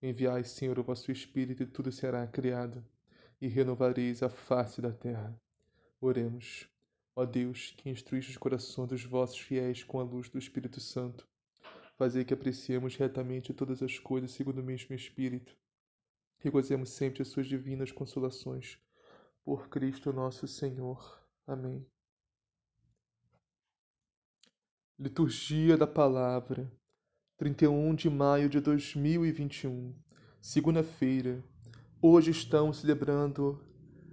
Enviai, 0.00 0.44
Senhor, 0.44 0.78
o 0.78 0.84
vosso 0.84 1.10
Espírito, 1.10 1.64
e 1.64 1.66
tudo 1.66 1.90
será 1.90 2.24
criado, 2.26 2.84
e 3.40 3.48
renovareis 3.48 4.22
a 4.22 4.28
face 4.28 4.80
da 4.80 4.92
terra. 4.92 5.36
Oremos. 6.00 6.68
Ó 7.16 7.26
Deus, 7.26 7.74
que 7.76 7.90
instruíste 7.90 8.30
os 8.30 8.36
corações 8.36 8.88
dos 8.88 9.04
vossos 9.04 9.40
fiéis 9.40 9.82
com 9.82 9.98
a 9.98 10.04
luz 10.04 10.28
do 10.28 10.38
Espírito 10.38 10.80
Santo, 10.80 11.26
fazei 11.96 12.24
que 12.24 12.32
apreciemos 12.32 12.94
retamente 12.94 13.52
todas 13.52 13.82
as 13.82 13.98
coisas 13.98 14.30
segundo 14.30 14.60
o 14.60 14.64
mesmo 14.64 14.94
Espírito, 14.94 15.56
e 16.44 16.48
gozemos 16.48 16.90
sempre 16.90 17.22
as 17.22 17.28
suas 17.28 17.48
divinas 17.48 17.90
consolações. 17.90 18.78
Por 19.44 19.68
Cristo 19.68 20.12
nosso 20.12 20.46
Senhor. 20.46 21.20
Amém. 21.44 21.84
Liturgia 24.96 25.76
da 25.76 25.88
Palavra 25.88 26.70
31 27.38 27.94
de 27.94 28.10
maio 28.10 28.48
de 28.48 28.58
2021, 28.58 29.94
segunda-feira. 30.40 31.40
Hoje 32.02 32.32
estamos 32.32 32.78
celebrando 32.78 33.64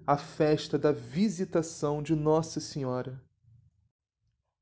a 0.05 0.15
festa 0.15 0.77
da 0.77 0.91
visitação 0.91 2.03
de 2.03 2.13
Nossa 2.13 2.59
Senhora. 2.59 3.19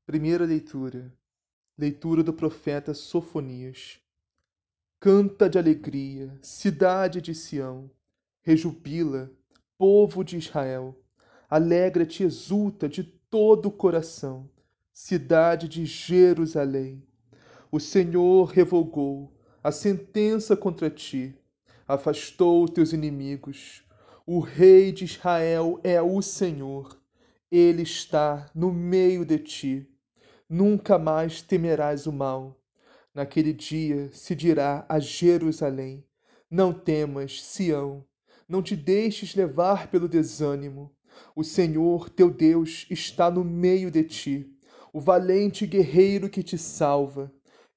Primeira 0.06 0.46
leitura. 0.46 1.12
Leitura 1.76 2.22
do 2.22 2.32
profeta 2.32 2.94
Sofonias. 2.94 4.00
Canta 4.98 5.46
de 5.46 5.58
alegria, 5.58 6.34
cidade 6.40 7.20
de 7.20 7.34
Sião, 7.34 7.90
rejubila, 8.40 9.30
povo 9.76 10.24
de 10.24 10.38
Israel. 10.38 10.98
Alegra-te, 11.50 12.22
exulta 12.22 12.88
de 12.88 13.04
todo 13.04 13.66
o 13.66 13.72
coração, 13.72 14.48
cidade 14.90 15.68
de 15.68 15.84
Jerusalém 15.84 17.06
o 17.74 17.80
Senhor 17.80 18.44
revogou 18.50 19.32
a 19.60 19.72
sentença 19.72 20.56
contra 20.56 20.88
ti, 20.88 21.34
afastou 21.88 22.68
teus 22.68 22.92
inimigos. 22.92 23.82
O 24.24 24.38
Rei 24.38 24.92
de 24.92 25.04
Israel 25.04 25.80
é 25.82 26.00
o 26.00 26.22
Senhor, 26.22 26.96
ele 27.50 27.82
está 27.82 28.48
no 28.54 28.72
meio 28.72 29.24
de 29.24 29.40
ti. 29.40 29.88
Nunca 30.48 31.00
mais 31.00 31.42
temerás 31.42 32.06
o 32.06 32.12
mal. 32.12 32.62
Naquele 33.12 33.52
dia 33.52 34.08
se 34.12 34.36
dirá 34.36 34.86
a 34.88 35.00
Jerusalém: 35.00 36.06
Não 36.48 36.72
temas, 36.72 37.42
Sião, 37.42 38.04
não 38.48 38.62
te 38.62 38.76
deixes 38.76 39.34
levar 39.34 39.90
pelo 39.90 40.08
desânimo. 40.08 40.94
O 41.34 41.42
Senhor 41.42 42.08
teu 42.08 42.30
Deus 42.30 42.86
está 42.88 43.32
no 43.32 43.42
meio 43.42 43.90
de 43.90 44.04
ti, 44.04 44.56
o 44.92 45.00
valente 45.00 45.66
guerreiro 45.66 46.30
que 46.30 46.40
te 46.40 46.56
salva 46.56 47.34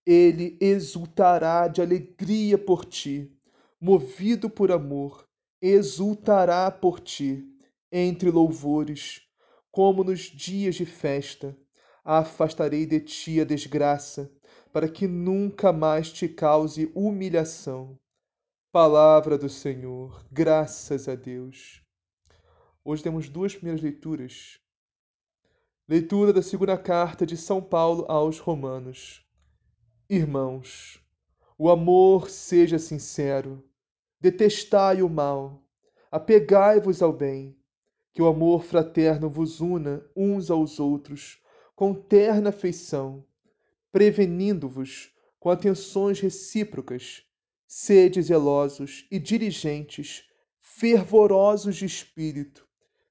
ele 0.10 0.58
exultará 0.62 1.68
de 1.68 1.82
alegria 1.82 2.58
por 2.58 2.86
ti, 2.86 3.30
movido 3.78 4.50
por 4.50 4.72
amor, 4.72 5.28
exultará 5.62 6.72
por 6.72 7.02
ti, 7.02 7.46
entre 7.92 8.32
louvores, 8.32 9.28
como 9.70 10.06
nos 10.06 10.22
dias 10.22 10.76
de 10.76 10.86
festa. 10.86 11.58
Afastarei 12.06 12.86
de 12.86 13.02
ti 13.02 13.42
a 13.42 13.44
desgraça, 13.44 14.32
para 14.72 14.88
que 14.88 15.10
nunca 15.10 15.74
mais 15.74 16.10
te 16.10 16.30
cause 16.30 16.90
humilhação. 16.96 18.00
Palavra 18.72 19.38
do 19.38 19.50
Senhor, 19.50 20.26
graças 20.32 21.10
a 21.10 21.16
Deus. 21.16 21.84
Hoje 22.82 23.04
temos 23.04 23.28
duas 23.28 23.54
primeiras 23.54 23.82
leituras. 23.82 24.58
Leitura 25.86 26.32
da 26.32 26.42
segunda 26.42 26.78
carta 26.78 27.26
de 27.26 27.36
São 27.36 27.62
Paulo 27.62 28.06
aos 28.08 28.40
Romanos. 28.40 29.27
Irmãos, 30.10 31.04
o 31.58 31.70
amor 31.70 32.30
seja 32.30 32.80
sincero, 32.80 33.62
detestai 34.22 35.02
o 35.02 35.10
mal, 35.10 35.62
apegai-vos 36.10 37.02
ao 37.02 37.12
bem, 37.12 37.60
que 38.14 38.22
o 38.22 38.28
amor 38.28 38.64
fraterno 38.64 39.30
vos 39.30 39.60
una 39.60 40.02
uns 40.16 40.50
aos 40.50 40.80
outros 40.80 41.44
com 41.76 41.94
terna 41.94 42.52
afeição, 42.52 43.26
prevenindo-vos 43.92 45.12
com 45.42 45.50
atenções 45.50 46.22
recíprocas, 46.22 47.26
sede 47.68 48.22
zelosos 48.22 49.06
e 49.12 49.20
diligentes, 49.20 50.24
fervorosos 50.62 51.76
de 51.76 51.86
espírito, 51.86 52.66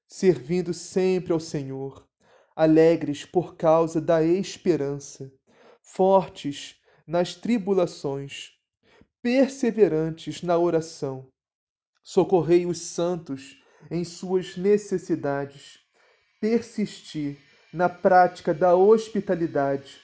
servindo 0.07 0.73
sempre 0.73 1.31
ao 1.31 1.39
Senhor, 1.39 2.09
alegres 2.55 3.23
por 3.23 3.55
causa 3.55 4.01
da 4.01 4.23
esperança, 4.23 5.31
fortes 5.79 6.76
nas 7.07 7.33
tribulações, 7.33 8.51
perseverantes 9.21 10.41
na 10.43 10.57
oração. 10.57 11.25
Socorrei 12.03 12.65
os 12.65 12.81
santos 12.81 13.63
em 13.89 14.03
suas 14.03 14.57
necessidades. 14.57 15.79
Persisti 16.41 17.39
na 17.71 17.87
prática 17.87 18.53
da 18.53 18.75
hospitalidade. 18.75 20.01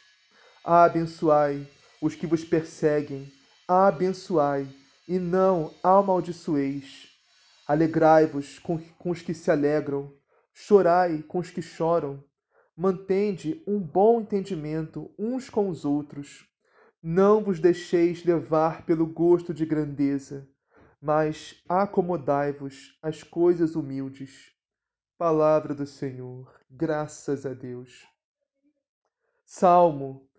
Abençoai 0.64 1.68
os 2.02 2.16
que 2.16 2.26
vos 2.26 2.46
perseguem. 2.46 3.30
Abençoai 3.68 4.66
e 5.06 5.20
não 5.20 5.74
amaldiçoeis. 5.84 7.10
Alegrai-vos 7.68 8.60
com, 8.60 8.80
com 8.98 9.10
os 9.10 9.22
que 9.22 9.34
se 9.34 9.52
alegram. 9.52 10.10
Chorai 10.54 11.22
com 11.24 11.40
os 11.40 11.50
que 11.50 11.62
choram. 11.62 12.24
Mantende 12.76 13.62
um 13.68 13.78
bom 13.80 14.22
entendimento 14.22 15.14
uns 15.20 15.50
com 15.50 15.68
os 15.70 15.84
outros 15.84 16.53
não 17.06 17.44
vos 17.44 17.60
deixeis 17.60 18.24
levar 18.24 18.86
pelo 18.86 19.06
gosto 19.06 19.54
de 19.54 19.66
grandeza, 19.66 20.48
mas 21.02 21.62
acomodai-vos 21.68 22.98
às 23.02 23.22
coisas 23.22 23.76
humildes. 23.76 24.54
Palavra 25.18 25.76
do 25.76 25.86
Senhor, 25.86 26.58
graças 26.72 27.46
a 27.46 27.54
Deus. 27.54 28.08
Salmo: 29.44 30.30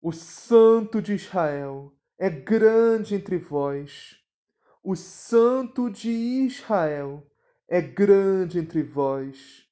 O 0.00 0.12
Santo 0.12 1.02
de 1.02 1.14
Israel 1.14 1.92
é 2.16 2.30
grande 2.30 3.16
entre 3.16 3.36
vós. 3.36 4.16
O 4.84 4.94
Santo 4.94 5.90
de 5.90 6.10
Israel 6.10 7.28
é 7.66 7.80
grande 7.80 8.60
entre 8.60 8.84
vós. 8.84 9.66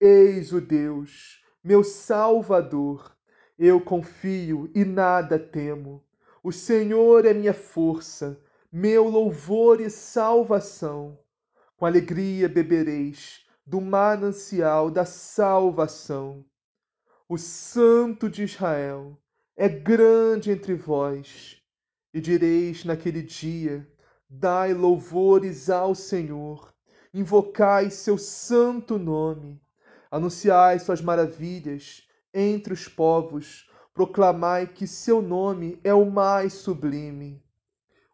Eis 0.00 0.54
o 0.54 0.60
Deus, 0.60 1.44
meu 1.62 1.84
Salvador 1.84 3.14
eu 3.62 3.78
confio 3.78 4.70
e 4.74 4.86
nada 4.86 5.38
temo. 5.38 6.02
O 6.42 6.50
Senhor 6.50 7.26
é 7.26 7.34
minha 7.34 7.52
força, 7.52 8.40
meu 8.72 9.06
louvor 9.06 9.82
e 9.82 9.90
salvação. 9.90 11.18
Com 11.76 11.84
alegria 11.84 12.48
bebereis 12.48 13.44
do 13.66 13.78
manancial 13.78 14.90
da 14.90 15.04
salvação. 15.04 16.42
O 17.28 17.36
Santo 17.36 18.30
de 18.30 18.44
Israel 18.44 19.20
é 19.54 19.68
grande 19.68 20.50
entre 20.50 20.74
vós. 20.74 21.60
E 22.14 22.20
direis 22.20 22.82
naquele 22.86 23.20
dia: 23.20 23.86
Dai 24.26 24.72
louvores 24.72 25.68
ao 25.68 25.94
Senhor, 25.94 26.74
invocai 27.12 27.90
seu 27.90 28.16
santo 28.16 28.98
nome, 28.98 29.60
anunciai 30.10 30.78
suas 30.78 31.02
maravilhas 31.02 32.08
entre 32.32 32.72
os 32.72 32.88
povos, 32.88 33.68
proclamai 33.92 34.66
que 34.66 34.86
seu 34.86 35.20
nome 35.20 35.80
é 35.82 35.92
o 35.92 36.10
mais 36.10 36.52
sublime. 36.54 37.42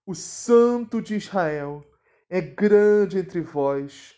O 0.05 0.15
Santo 0.15 1.03
de 1.03 1.17
Israel 1.17 1.85
é 2.29 2.41
grande 2.41 3.19
entre 3.19 3.41
vós. 3.41 4.15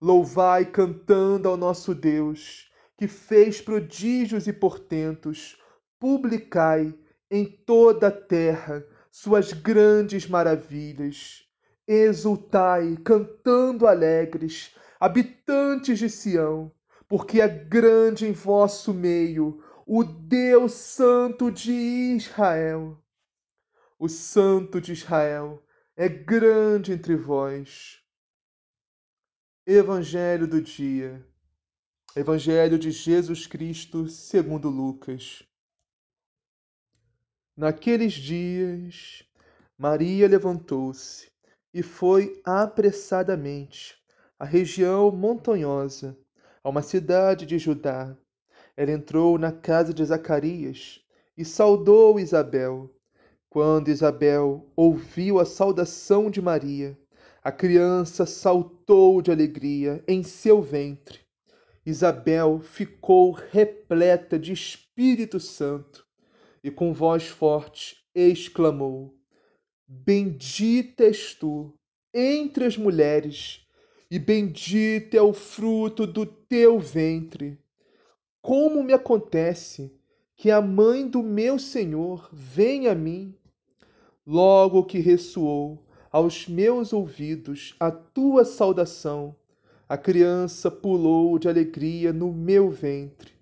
Louvai 0.00 0.66
cantando 0.66 1.48
ao 1.48 1.56
nosso 1.56 1.94
Deus, 1.94 2.70
que 2.96 3.08
fez 3.08 3.60
prodígios 3.60 4.46
e 4.46 4.52
portentos. 4.52 5.58
Publicai 5.98 6.94
em 7.30 7.44
toda 7.44 8.08
a 8.08 8.12
terra 8.12 8.84
suas 9.10 9.52
grandes 9.52 10.28
maravilhas. 10.28 11.44
Exultai, 11.86 12.96
cantando 13.04 13.86
alegres, 13.86 14.74
habitantes 14.98 15.98
de 15.98 16.08
Sião, 16.08 16.72
porque 17.16 17.40
é 17.40 17.46
grande 17.46 18.26
em 18.26 18.32
vosso 18.32 18.92
meio 18.92 19.62
o 19.86 20.02
Deus 20.02 20.72
Santo 20.72 21.48
de 21.48 21.70
Israel. 21.70 23.00
O 23.96 24.08
Santo 24.08 24.80
de 24.80 24.94
Israel 24.94 25.64
é 25.94 26.08
grande 26.08 26.90
entre 26.90 27.14
vós. 27.14 28.02
Evangelho 29.64 30.48
do 30.48 30.60
dia. 30.60 31.24
Evangelho 32.16 32.76
de 32.76 32.90
Jesus 32.90 33.46
Cristo, 33.46 34.08
segundo 34.08 34.68
Lucas. 34.68 35.44
Naqueles 37.56 38.14
dias, 38.14 39.22
Maria 39.78 40.26
levantou-se 40.26 41.30
e 41.72 41.80
foi 41.80 42.42
apressadamente 42.44 43.96
à 44.36 44.44
região 44.44 45.12
montanhosa, 45.12 46.18
a 46.64 46.70
uma 46.70 46.82
cidade 46.82 47.44
de 47.44 47.58
Judá. 47.58 48.16
Ela 48.74 48.90
entrou 48.90 49.38
na 49.38 49.52
casa 49.52 49.92
de 49.92 50.02
Zacarias 50.04 51.00
e 51.36 51.44
saudou 51.44 52.18
Isabel. 52.18 52.90
Quando 53.50 53.88
Isabel 53.88 54.72
ouviu 54.74 55.38
a 55.38 55.44
saudação 55.44 56.30
de 56.30 56.40
Maria, 56.40 56.98
a 57.42 57.52
criança 57.52 58.24
saltou 58.24 59.20
de 59.20 59.30
alegria 59.30 60.02
em 60.08 60.22
seu 60.22 60.62
ventre. 60.62 61.20
Isabel 61.84 62.58
ficou 62.60 63.32
repleta 63.32 64.38
de 64.38 64.52
Espírito 64.52 65.38
Santo 65.38 66.06
e, 66.62 66.70
com 66.70 66.94
voz 66.94 67.28
forte, 67.28 67.96
exclamou: 68.14 69.14
Bendita 69.86 71.04
és 71.04 71.34
tu 71.34 71.74
entre 72.14 72.64
as 72.64 72.78
mulheres, 72.78 73.63
e 74.14 74.18
bendito 74.20 75.16
é 75.16 75.20
o 75.20 75.32
fruto 75.32 76.06
do 76.06 76.24
teu 76.24 76.78
ventre. 76.78 77.58
Como 78.40 78.80
me 78.80 78.92
acontece 78.92 79.92
que 80.36 80.52
a 80.52 80.60
mãe 80.62 81.04
do 81.08 81.20
meu 81.20 81.58
Senhor 81.58 82.30
vem 82.32 82.86
a 82.86 82.94
mim? 82.94 83.34
Logo 84.24 84.84
que 84.84 85.00
ressoou 85.00 85.84
aos 86.12 86.46
meus 86.46 86.92
ouvidos 86.92 87.74
a 87.80 87.90
tua 87.90 88.44
saudação. 88.44 89.34
A 89.88 89.98
criança 89.98 90.70
pulou 90.70 91.36
de 91.36 91.48
alegria 91.48 92.12
no 92.12 92.32
meu 92.32 92.70
ventre. 92.70 93.32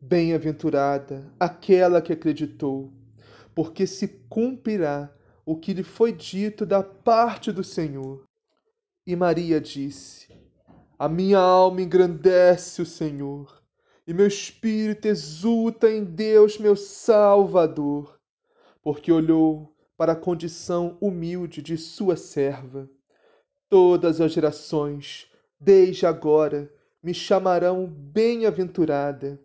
Bem-aventurada 0.00 1.32
aquela 1.40 2.00
que 2.00 2.12
acreditou, 2.12 2.92
porque 3.52 3.88
se 3.88 4.06
cumprirá 4.28 5.12
o 5.44 5.56
que 5.56 5.74
lhe 5.74 5.82
foi 5.82 6.12
dito 6.12 6.64
da 6.64 6.80
parte 6.80 7.50
do 7.50 7.64
Senhor. 7.64 8.25
E 9.06 9.14
Maria 9.14 9.60
disse: 9.60 10.26
A 10.98 11.08
minha 11.08 11.38
alma 11.38 11.80
engrandece 11.80 12.82
o 12.82 12.86
Senhor, 12.86 13.62
e 14.04 14.12
meu 14.12 14.26
espírito 14.26 15.06
exulta 15.06 15.88
em 15.88 16.02
Deus, 16.02 16.58
meu 16.58 16.74
Salvador, 16.74 18.18
porque 18.82 19.12
olhou 19.12 19.72
para 19.96 20.12
a 20.12 20.16
condição 20.16 20.98
humilde 21.00 21.62
de 21.62 21.78
sua 21.78 22.16
serva. 22.16 22.90
Todas 23.68 24.20
as 24.20 24.32
gerações, 24.32 25.30
desde 25.60 26.04
agora, 26.04 26.68
me 27.00 27.14
chamarão 27.14 27.86
bem-aventurada, 27.86 29.40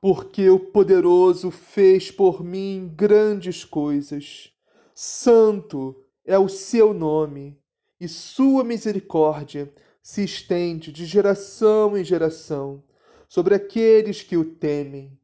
porque 0.00 0.48
o 0.48 0.60
poderoso 0.60 1.50
fez 1.50 2.08
por 2.08 2.44
mim 2.44 2.88
grandes 2.94 3.64
coisas. 3.64 4.52
Santo 4.94 6.04
é 6.24 6.38
o 6.38 6.48
seu 6.48 6.94
nome, 6.94 7.60
e 8.02 8.08
sua 8.08 8.64
misericórdia 8.64 9.72
se 10.02 10.24
estende 10.24 10.90
de 10.90 11.06
geração 11.06 11.96
em 11.96 12.02
geração 12.02 12.82
sobre 13.28 13.54
aqueles 13.54 14.20
que 14.22 14.36
o 14.36 14.44
temem. 14.44 15.16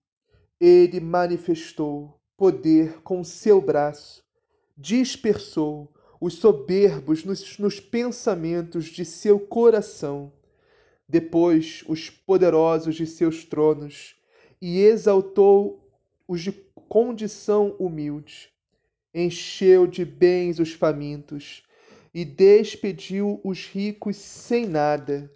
Ele 0.60 1.00
manifestou 1.00 2.20
poder 2.36 3.02
com 3.02 3.24
seu 3.24 3.60
braço, 3.60 4.22
dispersou 4.76 5.92
os 6.20 6.34
soberbos 6.34 7.24
nos, 7.24 7.58
nos, 7.58 7.80
pensamentos 7.80 8.84
de 8.84 9.04
seu 9.04 9.40
coração, 9.40 10.32
depois 11.08 11.82
os 11.88 12.08
poderosos 12.10 12.94
de 12.94 13.08
seus 13.08 13.44
tronos, 13.44 14.14
e 14.62 14.82
exaltou 14.82 15.84
os 16.28 16.42
de 16.42 16.52
condição 16.88 17.74
humilde. 17.76 18.52
Encheu 19.12 19.84
de 19.84 20.04
bens 20.04 20.60
os 20.60 20.72
famintos 20.72 21.66
e 22.12 22.24
despediu 22.24 23.40
os 23.44 23.66
ricos 23.66 24.16
sem 24.16 24.66
nada. 24.66 25.32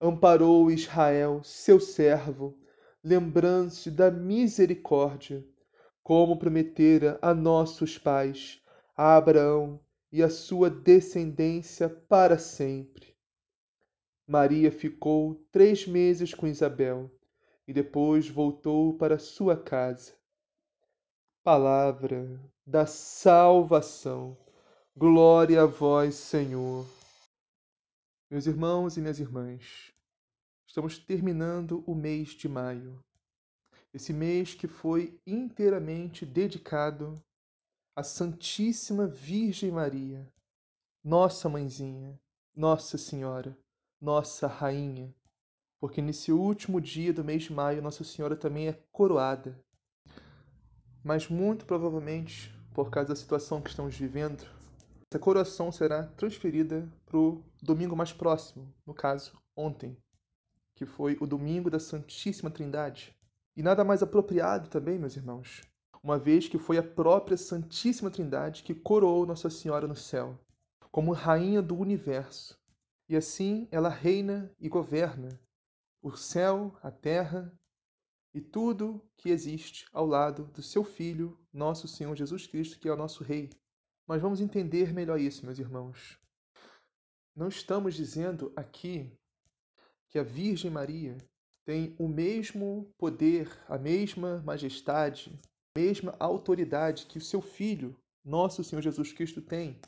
Amparou 0.00 0.70
Israel, 0.70 1.42
seu 1.42 1.80
servo, 1.80 2.58
lembrando-se 3.02 3.90
da 3.90 4.10
misericórdia 4.10 5.44
como 6.02 6.38
prometera 6.38 7.18
a 7.20 7.34
nossos 7.34 7.98
pais, 7.98 8.62
a 8.96 9.16
Abraão 9.16 9.78
e 10.10 10.22
a 10.22 10.30
sua 10.30 10.70
descendência 10.70 11.88
para 11.88 12.38
sempre. 12.38 13.14
Maria 14.26 14.72
ficou 14.72 15.34
três 15.52 15.86
meses 15.86 16.32
com 16.32 16.46
Isabel 16.46 17.10
e 17.66 17.72
depois 17.72 18.28
voltou 18.28 18.94
para 18.94 19.18
sua 19.18 19.56
casa. 19.56 20.14
Palavra 21.42 22.40
da 22.66 22.86
salvação. 22.86 24.36
Glória 24.98 25.62
a 25.62 25.64
vós, 25.64 26.16
Senhor. 26.16 26.84
Meus 28.28 28.48
irmãos 28.48 28.96
e 28.96 29.00
minhas 29.00 29.20
irmãs, 29.20 29.92
estamos 30.66 30.98
terminando 30.98 31.84
o 31.86 31.94
mês 31.94 32.30
de 32.30 32.48
maio 32.48 33.00
esse 33.94 34.12
mês 34.12 34.54
que 34.54 34.66
foi 34.66 35.16
inteiramente 35.24 36.26
dedicado 36.26 37.22
à 37.94 38.02
Santíssima 38.02 39.06
Virgem 39.06 39.70
Maria, 39.70 40.28
nossa 41.04 41.48
mãezinha, 41.48 42.20
Nossa 42.52 42.98
Senhora, 42.98 43.56
nossa 44.00 44.48
Rainha, 44.48 45.14
porque 45.78 46.02
nesse 46.02 46.32
último 46.32 46.80
dia 46.80 47.12
do 47.12 47.22
mês 47.22 47.44
de 47.44 47.52
maio 47.52 47.80
Nossa 47.80 48.02
Senhora 48.02 48.34
também 48.34 48.66
é 48.66 48.72
coroada. 48.90 49.64
Mas 51.04 51.28
muito 51.28 51.64
provavelmente, 51.66 52.52
por 52.74 52.90
causa 52.90 53.10
da 53.10 53.16
situação 53.16 53.62
que 53.62 53.70
estamos 53.70 53.96
vivendo, 53.96 54.57
essa 55.10 55.18
coroação 55.18 55.72
será 55.72 56.02
transferida 56.02 56.86
para 57.06 57.16
o 57.16 57.42
domingo 57.62 57.96
mais 57.96 58.12
próximo, 58.12 58.70
no 58.86 58.92
caso, 58.92 59.40
ontem, 59.56 59.96
que 60.74 60.84
foi 60.84 61.16
o 61.18 61.26
domingo 61.26 61.70
da 61.70 61.80
Santíssima 61.80 62.50
Trindade. 62.50 63.16
E 63.56 63.62
nada 63.62 63.82
mais 63.82 64.02
apropriado 64.02 64.68
também, 64.68 64.98
meus 64.98 65.16
irmãos, 65.16 65.62
uma 66.02 66.18
vez 66.18 66.46
que 66.46 66.58
foi 66.58 66.76
a 66.76 66.82
própria 66.82 67.38
Santíssima 67.38 68.10
Trindade 68.10 68.62
que 68.62 68.74
coroou 68.74 69.24
Nossa 69.24 69.48
Senhora 69.48 69.88
no 69.88 69.96
céu, 69.96 70.38
como 70.90 71.12
rainha 71.12 71.62
do 71.62 71.74
universo. 71.74 72.58
E 73.08 73.16
assim 73.16 73.66
ela 73.70 73.88
reina 73.88 74.54
e 74.60 74.68
governa 74.68 75.40
o 76.02 76.14
céu, 76.14 76.76
a 76.82 76.90
terra 76.90 77.50
e 78.34 78.42
tudo 78.42 79.02
que 79.16 79.30
existe 79.30 79.86
ao 79.90 80.06
lado 80.06 80.44
do 80.52 80.62
seu 80.62 80.84
Filho, 80.84 81.40
nosso 81.50 81.88
Senhor 81.88 82.14
Jesus 82.14 82.46
Cristo, 82.46 82.78
que 82.78 82.90
é 82.90 82.92
o 82.92 82.96
nosso 82.96 83.24
Rei. 83.24 83.48
Mas 84.08 84.22
vamos 84.22 84.40
entender 84.40 84.94
melhor 84.94 85.20
isso, 85.20 85.44
meus 85.44 85.58
irmãos. 85.58 86.18
Não 87.36 87.48
estamos 87.48 87.94
dizendo 87.94 88.50
aqui 88.56 89.12
que 90.08 90.18
a 90.18 90.22
Virgem 90.22 90.70
Maria 90.70 91.18
tem 91.66 91.94
o 91.98 92.08
mesmo 92.08 92.90
poder, 92.96 93.52
a 93.68 93.76
mesma 93.76 94.40
majestade, 94.40 95.38
a 95.76 95.78
mesma 95.78 96.16
autoridade 96.18 97.04
que 97.04 97.18
o 97.18 97.20
seu 97.20 97.42
Filho, 97.42 97.94
nosso 98.24 98.64
Senhor 98.64 98.80
Jesus 98.80 99.12
Cristo, 99.12 99.42
tem, 99.42 99.78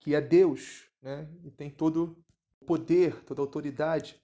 que 0.00 0.16
é 0.16 0.20
Deus, 0.20 0.90
né? 1.00 1.32
e 1.44 1.50
tem 1.52 1.70
todo 1.70 2.16
o 2.60 2.64
poder, 2.66 3.24
toda 3.24 3.40
a 3.40 3.44
autoridade. 3.44 4.20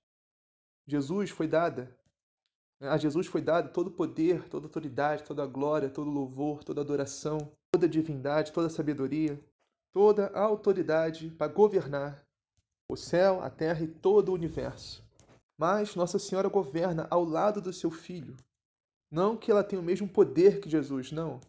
Jesus 0.84 1.30
foi 1.30 1.46
dada, 1.46 1.96
né? 2.80 2.88
a 2.88 2.96
Jesus 2.96 3.28
foi 3.28 3.40
dado 3.40 3.72
todo 3.72 3.86
o 3.86 3.92
poder, 3.92 4.48
toda 4.48 4.66
a 4.66 4.68
autoridade, 4.68 5.22
toda 5.22 5.44
a 5.44 5.46
glória, 5.46 5.88
todo 5.88 6.08
o 6.08 6.12
louvor, 6.12 6.64
toda 6.64 6.80
a 6.80 6.82
adoração, 6.82 7.56
toda 7.72 7.88
divindade, 7.88 8.52
toda 8.52 8.68
sabedoria, 8.68 9.40
toda 9.94 10.28
autoridade 10.34 11.30
para 11.30 11.50
governar 11.50 12.22
o 12.86 12.96
céu, 12.96 13.40
a 13.40 13.48
terra 13.48 13.82
e 13.82 13.88
todo 13.88 14.28
o 14.28 14.34
universo. 14.34 15.02
Mas 15.56 15.94
Nossa 15.94 16.18
Senhora 16.18 16.50
governa 16.50 17.06
ao 17.08 17.24
lado 17.24 17.62
do 17.62 17.72
seu 17.72 17.90
filho. 17.90 18.36
Não 19.10 19.38
que 19.38 19.50
ela 19.50 19.64
tenha 19.64 19.80
o 19.80 19.84
mesmo 19.84 20.06
poder 20.06 20.60
que 20.60 20.68
Jesus, 20.68 21.12
não. 21.12 21.40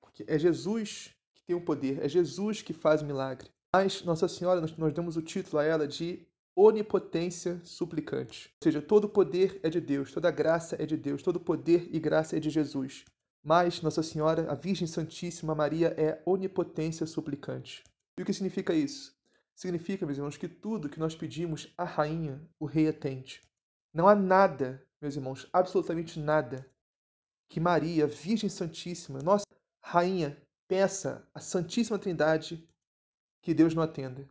Porque 0.00 0.24
é 0.26 0.38
Jesus 0.38 1.14
que 1.34 1.42
tem 1.44 1.54
o 1.54 1.60
poder, 1.60 2.02
é 2.02 2.08
Jesus 2.08 2.62
que 2.62 2.72
faz 2.72 3.02
o 3.02 3.06
milagre. 3.06 3.50
Mas 3.74 4.02
Nossa 4.02 4.26
Senhora, 4.26 4.62
nós, 4.62 4.74
nós 4.74 4.94
damos 4.94 5.18
o 5.18 5.22
título 5.22 5.58
a 5.58 5.64
ela 5.64 5.86
de 5.86 6.26
onipotência 6.56 7.60
suplicante. 7.62 8.50
Ou 8.54 8.64
seja, 8.64 8.80
todo 8.80 9.06
poder 9.06 9.60
é 9.62 9.68
de 9.68 9.82
Deus, 9.82 10.12
toda 10.12 10.30
graça 10.30 10.76
é 10.82 10.86
de 10.86 10.96
Deus, 10.96 11.22
todo 11.22 11.38
poder 11.38 11.90
e 11.92 12.00
graça 12.00 12.38
é 12.38 12.40
de 12.40 12.48
Jesus. 12.48 13.04
Mas 13.48 13.80
Nossa 13.80 14.02
Senhora, 14.02 14.52
a 14.52 14.54
Virgem 14.54 14.86
Santíssima 14.86 15.54
Maria, 15.54 15.94
é 15.96 16.20
onipotência 16.26 17.06
suplicante. 17.06 17.82
E 18.18 18.20
o 18.20 18.24
que 18.26 18.34
significa 18.34 18.74
isso? 18.74 19.16
Significa, 19.54 20.04
meus 20.04 20.18
irmãos, 20.18 20.36
que 20.36 20.46
tudo 20.46 20.90
que 20.90 21.00
nós 21.00 21.16
pedimos 21.16 21.72
à 21.74 21.82
rainha, 21.82 22.46
o 22.60 22.66
rei 22.66 22.88
atende. 22.88 23.42
Não 23.90 24.06
há 24.06 24.14
nada, 24.14 24.86
meus 25.00 25.16
irmãos, 25.16 25.48
absolutamente 25.50 26.20
nada, 26.20 26.70
que 27.48 27.58
Maria, 27.58 28.06
Virgem 28.06 28.50
Santíssima, 28.50 29.22
nossa 29.22 29.46
rainha, 29.80 30.36
peça 30.68 31.26
à 31.32 31.40
Santíssima 31.40 31.98
Trindade 31.98 32.68
que 33.40 33.54
Deus 33.54 33.74
não 33.74 33.82
atenda. 33.82 34.28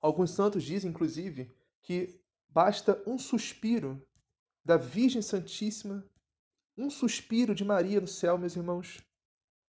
Alguns 0.00 0.30
santos 0.30 0.62
dizem, 0.62 0.88
inclusive, 0.90 1.52
que 1.82 2.18
basta 2.48 3.02
um 3.06 3.18
suspiro 3.18 4.02
da 4.64 4.78
Virgem 4.78 5.20
Santíssima, 5.20 6.02
um 6.76 6.90
suspiro 6.90 7.54
de 7.54 7.64
Maria 7.64 8.00
no 8.00 8.06
céu, 8.06 8.38
meus 8.38 8.56
irmãos, 8.56 8.98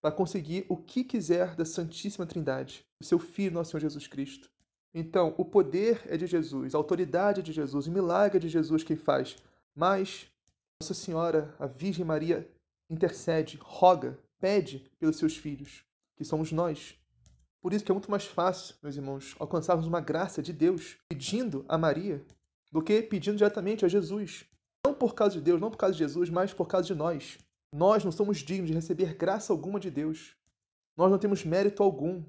para 0.01 0.11
conseguir 0.11 0.65
o 0.67 0.77
que 0.77 1.03
quiser 1.03 1.55
da 1.55 1.65
Santíssima 1.65 2.25
Trindade, 2.25 2.85
o 3.01 3.05
seu 3.05 3.19
Filho, 3.19 3.53
nosso 3.53 3.71
Senhor 3.71 3.81
Jesus 3.81 4.07
Cristo. 4.07 4.49
Então, 4.93 5.33
o 5.37 5.45
poder 5.45 6.01
é 6.07 6.17
de 6.17 6.27
Jesus, 6.27 6.75
a 6.75 6.77
autoridade 6.77 7.39
é 7.39 7.43
de 7.43 7.53
Jesus, 7.53 7.87
o 7.87 7.91
milagre 7.91 8.37
é 8.37 8.41
de 8.41 8.49
Jesus 8.49 8.83
quem 8.83 8.95
faz. 8.95 9.37
Mas 9.75 10.27
Nossa 10.81 10.93
Senhora, 10.93 11.55
a 11.59 11.67
Virgem 11.67 12.03
Maria, 12.03 12.49
intercede, 12.89 13.57
roga, 13.61 14.19
pede 14.39 14.89
pelos 14.99 15.17
seus 15.17 15.37
filhos, 15.37 15.85
que 16.17 16.25
somos 16.25 16.51
nós. 16.51 16.97
Por 17.61 17.73
isso 17.73 17.85
que 17.85 17.91
é 17.91 17.93
muito 17.93 18.09
mais 18.09 18.25
fácil, 18.25 18.75
meus 18.81 18.95
irmãos, 18.95 19.35
alcançarmos 19.39 19.85
uma 19.85 20.01
graça 20.01 20.41
de 20.41 20.51
Deus 20.51 20.97
pedindo 21.07 21.63
a 21.69 21.77
Maria 21.77 22.25
do 22.71 22.81
que 22.81 23.01
pedindo 23.01 23.37
diretamente 23.37 23.85
a 23.85 23.87
Jesus. 23.87 24.45
Não 24.85 24.93
por 24.93 25.13
causa 25.13 25.35
de 25.35 25.41
Deus, 25.41 25.59
não 25.59 25.69
por 25.69 25.77
causa 25.77 25.93
de 25.93 25.99
Jesus, 25.99 26.29
mas 26.29 26.53
por 26.53 26.67
causa 26.67 26.87
de 26.87 26.95
nós. 26.95 27.37
Nós 27.73 28.03
não 28.03 28.11
somos 28.11 28.39
dignos 28.39 28.69
de 28.69 28.75
receber 28.75 29.15
graça 29.15 29.53
alguma 29.53 29.79
de 29.79 29.89
Deus. 29.89 30.35
Nós 30.97 31.09
não 31.09 31.17
temos 31.17 31.45
mérito 31.45 31.83
algum. 31.83 32.23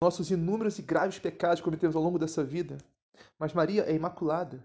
Nossos 0.00 0.30
inúmeros 0.30 0.78
e 0.78 0.82
graves 0.82 1.18
pecados 1.18 1.60
cometemos 1.60 1.96
ao 1.96 2.02
longo 2.02 2.18
dessa 2.18 2.44
vida. 2.44 2.78
Mas 3.38 3.52
Maria 3.52 3.84
é 3.84 3.94
imaculada, 3.94 4.62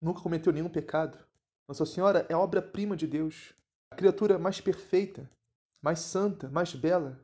nunca 0.00 0.20
cometeu 0.20 0.52
nenhum 0.52 0.68
pecado. 0.68 1.18
Nossa 1.66 1.86
Senhora 1.86 2.26
é 2.28 2.36
obra-prima 2.36 2.96
de 2.96 3.06
Deus, 3.06 3.54
a 3.90 3.96
criatura 3.96 4.38
mais 4.38 4.60
perfeita, 4.60 5.30
mais 5.82 6.00
santa, 6.00 6.50
mais 6.50 6.74
bela, 6.74 7.18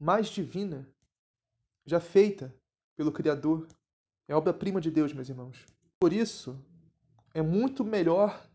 mais 0.00 0.26
divina 0.28 0.86
já 1.86 2.00
feita 2.00 2.52
pelo 2.96 3.12
Criador. 3.12 3.68
É 4.28 4.34
obra-prima 4.34 4.80
de 4.80 4.90
Deus, 4.90 5.12
meus 5.12 5.28
irmãos. 5.28 5.64
Por 6.00 6.12
isso, 6.12 6.58
é 7.32 7.40
muito 7.40 7.84
melhor 7.84 8.45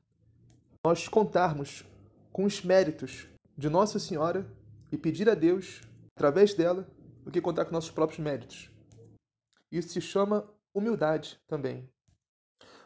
nós 0.84 1.08
contarmos 1.08 1.86
com 2.32 2.44
os 2.44 2.64
méritos 2.64 3.28
de 3.56 3.70
Nossa 3.70 4.00
Senhora 4.00 4.52
e 4.92 4.98
pedir 4.98 5.30
a 5.30 5.36
Deus, 5.36 5.82
através 6.16 6.56
dela, 6.56 6.90
do 7.24 7.30
que 7.30 7.40
contar 7.40 7.66
com 7.66 7.72
nossos 7.72 7.92
próprios 7.92 8.20
méritos. 8.20 8.72
Isso 9.72 9.90
se 9.90 10.02
chama 10.02 10.50
humildade 10.74 11.40
também. 11.48 11.88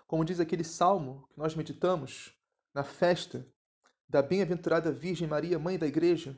Como 0.06 0.26
diz 0.26 0.42
aquele 0.42 0.64
salmo 0.64 1.26
que 1.32 1.40
nós 1.40 1.56
meditamos 1.56 2.38
na 2.74 2.84
festa 2.84 3.48
da 4.10 4.22
bem-aventurada 4.22 4.92
Virgem 4.92 5.28
Maria, 5.28 5.58
Mãe 5.58 5.80
da 5.80 5.88
Igreja, 5.88 6.38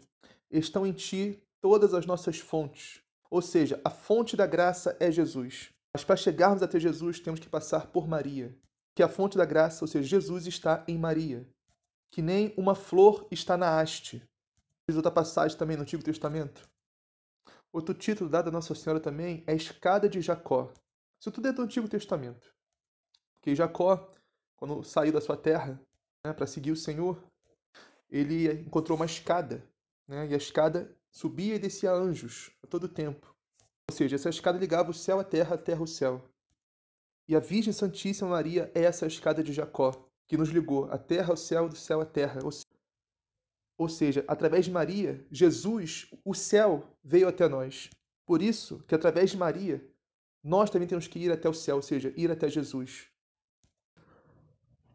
estão 0.51 0.85
em 0.85 0.93
ti 0.93 1.43
todas 1.59 1.93
as 1.95 2.05
nossas 2.05 2.39
fontes, 2.39 3.01
ou 3.31 3.41
seja, 3.41 3.81
a 3.83 3.89
fonte 3.89 4.37
da 4.37 4.45
graça 4.45 4.95
é 4.99 5.11
Jesus. 5.11 5.73
Mas 5.91 6.03
para 6.03 6.15
chegarmos 6.15 6.61
até 6.61 6.79
Jesus, 6.79 7.19
temos 7.19 7.39
que 7.39 7.49
passar 7.49 7.87
por 7.87 8.07
Maria. 8.07 8.55
Que 8.97 9.03
a 9.03 9.07
fonte 9.07 9.37
da 9.37 9.45
graça, 9.45 9.83
ou 9.83 9.87
seja, 9.87 10.09
Jesus 10.09 10.47
está 10.47 10.83
em 10.87 10.97
Maria. 10.97 11.47
Que 12.09 12.19
nem 12.19 12.51
uma 12.57 12.73
flor 12.73 13.27
está 13.29 13.55
na 13.55 13.79
haste. 13.79 14.27
Diz 14.89 14.95
outra 14.95 15.11
passagem 15.11 15.55
também 15.55 15.77
no 15.77 15.83
Antigo 15.83 16.01
Testamento. 16.01 16.67
Outro 17.71 17.93
título 17.93 18.27
dado 18.27 18.47
a 18.47 18.51
Nossa 18.51 18.73
Senhora 18.73 18.99
também 18.99 19.43
é 19.45 19.53
Escada 19.53 20.09
de 20.09 20.19
Jacó. 20.19 20.73
Isso 21.21 21.31
tudo 21.31 21.47
é 21.47 21.53
do 21.53 21.61
Antigo 21.61 21.87
Testamento. 21.87 22.51
Porque 23.35 23.53
Jacó, 23.53 24.11
quando 24.55 24.83
saiu 24.83 25.13
da 25.13 25.21
sua 25.21 25.37
terra 25.37 25.79
né, 26.25 26.33
para 26.33 26.47
seguir 26.47 26.71
o 26.71 26.75
Senhor, 26.75 27.23
ele 28.09 28.51
encontrou 28.51 28.95
uma 28.95 29.05
escada. 29.05 29.63
Né, 30.07 30.29
e 30.29 30.33
a 30.33 30.37
escada 30.37 30.91
subia 31.11 31.53
e 31.53 31.59
descia 31.59 31.91
anjos 31.91 32.49
a 32.63 32.67
todo 32.67 32.89
tempo. 32.89 33.31
Ou 33.91 33.95
seja, 33.95 34.15
essa 34.15 34.29
escada 34.29 34.57
ligava 34.57 34.89
o 34.89 34.93
céu 34.95 35.19
à 35.19 35.23
terra, 35.23 35.53
a 35.53 35.59
terra 35.59 35.81
ao 35.81 35.85
céu. 35.85 36.27
E 37.27 37.35
a 37.35 37.39
Virgem 37.39 37.73
Santíssima 37.73 38.29
Maria 38.29 38.71
é 38.73 38.83
essa 38.83 39.05
escada 39.05 39.43
de 39.43 39.51
Jacó, 39.51 40.09
que 40.27 40.37
nos 40.37 40.49
ligou 40.49 40.85
a 40.85 40.97
terra 40.97 41.31
ao 41.31 41.37
céu, 41.37 41.67
do 41.67 41.75
céu 41.75 41.99
à 41.99 42.05
terra. 42.05 42.39
Ou 43.77 43.89
seja, 43.89 44.23
através 44.27 44.65
de 44.65 44.71
Maria, 44.71 45.25
Jesus, 45.29 46.09
o 46.23 46.33
céu, 46.33 46.87
veio 47.03 47.27
até 47.27 47.47
nós. 47.47 47.89
Por 48.25 48.41
isso 48.41 48.83
que 48.87 48.95
através 48.95 49.31
de 49.31 49.37
Maria, 49.37 49.85
nós 50.43 50.69
também 50.69 50.87
temos 50.87 51.07
que 51.07 51.19
ir 51.19 51.31
até 51.31 51.49
o 51.49 51.53
céu, 51.53 51.77
ou 51.77 51.81
seja, 51.81 52.13
ir 52.15 52.31
até 52.31 52.47
Jesus. 52.47 53.07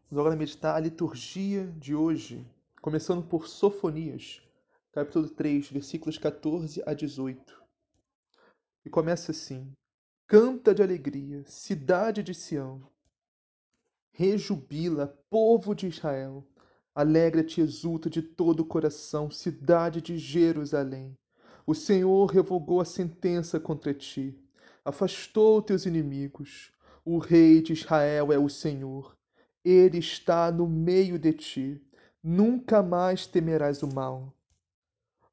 Vamos 0.09 0.25
agora 0.25 0.35
meditar 0.35 0.75
a 0.75 0.79
liturgia 0.79 1.67
de 1.77 1.95
hoje, 1.95 2.45
começando 2.81 3.23
por 3.23 3.47
Sofonias, 3.47 4.41
capítulo 4.91 5.29
3, 5.29 5.69
versículos 5.69 6.17
14 6.17 6.83
a 6.85 6.93
18. 6.93 7.63
E 8.85 8.89
começa 8.89 9.31
assim: 9.31 9.71
Canta 10.25 10.73
de 10.73 10.81
alegria, 10.81 11.43
cidade 11.45 12.23
de 12.23 12.33
Sião. 12.33 12.81
Rejubila, 14.11 15.07
povo 15.29 15.75
de 15.75 15.87
Israel. 15.87 16.47
Alegra-te 16.95 17.59
exulta 17.59 18.09
de 18.09 18.21
todo 18.21 18.61
o 18.61 18.65
coração, 18.65 19.29
cidade 19.29 20.01
de 20.01 20.17
Jerusalém. 20.17 21.17
O 21.67 21.75
Senhor 21.75 22.25
revogou 22.27 22.79
a 22.79 22.85
sentença 22.85 23.59
contra 23.59 23.93
ti, 23.93 24.33
afastou 24.83 25.61
teus 25.61 25.85
inimigos. 25.85 26.71
O 27.03 27.17
Rei 27.17 27.61
de 27.61 27.73
Israel 27.73 28.31
é 28.31 28.39
o 28.39 28.49
Senhor. 28.49 29.17
Ele 29.63 29.97
está 29.97 30.51
no 30.51 30.67
meio 30.67 31.19
de 31.19 31.33
ti. 31.33 31.81
Nunca 32.23 32.81
mais 32.81 33.27
temerás 33.27 33.83
o 33.83 33.93
mal. 33.93 34.33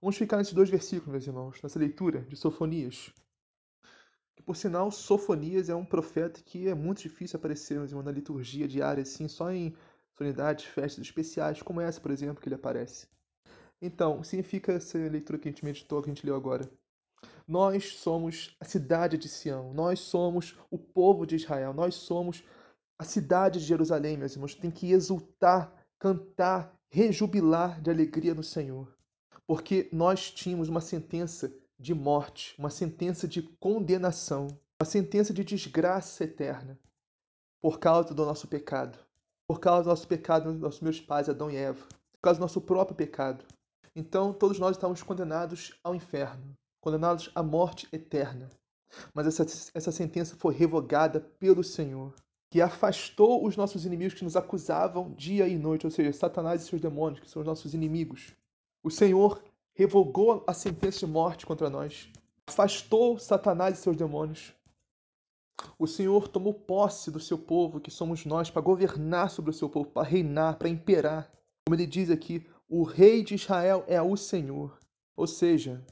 Vamos 0.00 0.16
ficar 0.16 0.36
nesses 0.36 0.52
dois 0.52 0.68
versículos, 0.68 1.12
meus 1.12 1.26
irmãos, 1.26 1.62
nessa 1.62 1.78
leitura 1.78 2.22
de 2.22 2.36
Sofonias. 2.36 3.14
Por 4.44 4.56
sinal, 4.56 4.90
Sofonias 4.90 5.68
é 5.68 5.74
um 5.74 5.84
profeta 5.84 6.40
que 6.44 6.68
é 6.68 6.74
muito 6.74 7.02
difícil 7.02 7.36
aparecer, 7.36 7.74
irmãos, 7.74 8.04
na 8.04 8.10
liturgia 8.10 8.66
diária, 8.66 9.02
assim, 9.02 9.28
só 9.28 9.50
em 9.50 9.74
solenidades, 10.16 10.64
festas 10.64 11.04
especiais, 11.04 11.62
como 11.62 11.80
essa, 11.80 12.00
por 12.00 12.10
exemplo, 12.10 12.40
que 12.40 12.48
ele 12.48 12.54
aparece. 12.54 13.06
Então, 13.80 14.22
significa 14.22 14.72
essa 14.72 14.98
leitura 14.98 15.38
que 15.38 15.48
a 15.48 15.50
gente 15.50 15.64
meditou, 15.64 16.02
que 16.02 16.10
a 16.10 16.14
gente 16.14 16.26
leu 16.26 16.36
agora. 16.36 16.70
Nós 17.46 17.94
somos 17.96 18.56
a 18.60 18.64
cidade 18.64 19.18
de 19.18 19.28
Sião, 19.28 19.72
nós 19.74 20.00
somos 20.00 20.56
o 20.70 20.78
povo 20.78 21.26
de 21.26 21.36
Israel, 21.36 21.72
nós 21.72 21.94
somos 21.94 22.44
a 22.98 23.04
cidade 23.04 23.58
de 23.58 23.64
Jerusalém, 23.64 24.16
meus 24.16 24.34
irmãos. 24.34 24.54
Tem 24.54 24.70
que 24.70 24.92
exultar, 24.92 25.72
cantar, 25.98 26.74
rejubilar 26.90 27.80
de 27.80 27.90
alegria 27.90 28.34
no 28.34 28.42
Senhor 28.42 28.94
porque 29.50 29.88
nós 29.92 30.30
tínhamos 30.30 30.68
uma 30.68 30.80
sentença 30.80 31.52
de 31.80 31.94
morte, 31.94 32.54
uma 32.58 32.68
sentença 32.68 33.26
de 33.26 33.40
condenação, 33.40 34.48
uma 34.78 34.84
sentença 34.84 35.32
de 35.32 35.42
desgraça 35.42 36.24
eterna 36.24 36.78
por 37.62 37.78
causa 37.78 38.12
do 38.12 38.26
nosso 38.26 38.46
pecado, 38.46 38.98
por 39.48 39.60
causa 39.60 39.84
do 39.84 39.88
nosso 39.88 40.06
pecado 40.06 40.52
dos 40.52 40.60
nossos 40.60 40.80
meus 40.80 41.00
pais, 41.00 41.30
Adão 41.30 41.50
e 41.50 41.56
Eva, 41.56 41.82
por 42.12 42.20
causa 42.20 42.38
do 42.38 42.42
nosso 42.42 42.60
próprio 42.60 42.94
pecado. 42.94 43.46
Então, 43.96 44.30
todos 44.30 44.58
nós 44.58 44.76
estávamos 44.76 45.02
condenados 45.02 45.74
ao 45.82 45.94
inferno, 45.94 46.54
condenados 46.82 47.30
à 47.34 47.42
morte 47.42 47.88
eterna. 47.92 48.50
Mas 49.14 49.26
essa, 49.26 49.70
essa 49.74 49.90
sentença 49.90 50.36
foi 50.36 50.52
revogada 50.52 51.18
pelo 51.18 51.64
Senhor, 51.64 52.14
que 52.50 52.60
afastou 52.60 53.46
os 53.46 53.56
nossos 53.56 53.86
inimigos 53.86 54.14
que 54.14 54.24
nos 54.24 54.36
acusavam 54.36 55.14
dia 55.14 55.48
e 55.48 55.56
noite, 55.56 55.86
ou 55.86 55.90
seja, 55.90 56.12
Satanás 56.12 56.62
e 56.62 56.66
seus 56.66 56.82
demônios, 56.82 57.20
que 57.20 57.30
são 57.30 57.40
os 57.40 57.46
nossos 57.46 57.72
inimigos. 57.72 58.34
O 58.82 58.90
Senhor 58.90 59.42
revogou 59.80 60.44
a 60.46 60.52
sentença 60.52 60.98
de 60.98 61.06
morte 61.06 61.46
contra 61.46 61.70
nós, 61.70 62.10
afastou 62.46 63.18
Satanás 63.18 63.78
e 63.78 63.82
seus 63.82 63.96
demônios. 63.96 64.52
O 65.78 65.86
Senhor 65.86 66.28
tomou 66.28 66.52
posse 66.52 67.10
do 67.10 67.18
seu 67.18 67.38
povo, 67.38 67.80
que 67.80 67.90
somos 67.90 68.26
nós, 68.26 68.50
para 68.50 68.60
governar 68.60 69.30
sobre 69.30 69.50
o 69.50 69.54
seu 69.54 69.70
povo, 69.70 69.88
para 69.88 70.06
reinar, 70.06 70.58
para 70.58 70.68
imperar. 70.68 71.32
Como 71.64 71.74
ele 71.74 71.86
diz 71.86 72.10
aqui, 72.10 72.46
o 72.68 72.82
rei 72.82 73.24
de 73.24 73.36
Israel 73.36 73.82
é 73.86 74.02
o 74.02 74.18
Senhor. 74.18 74.78
Ou 75.16 75.26
seja, 75.26 75.82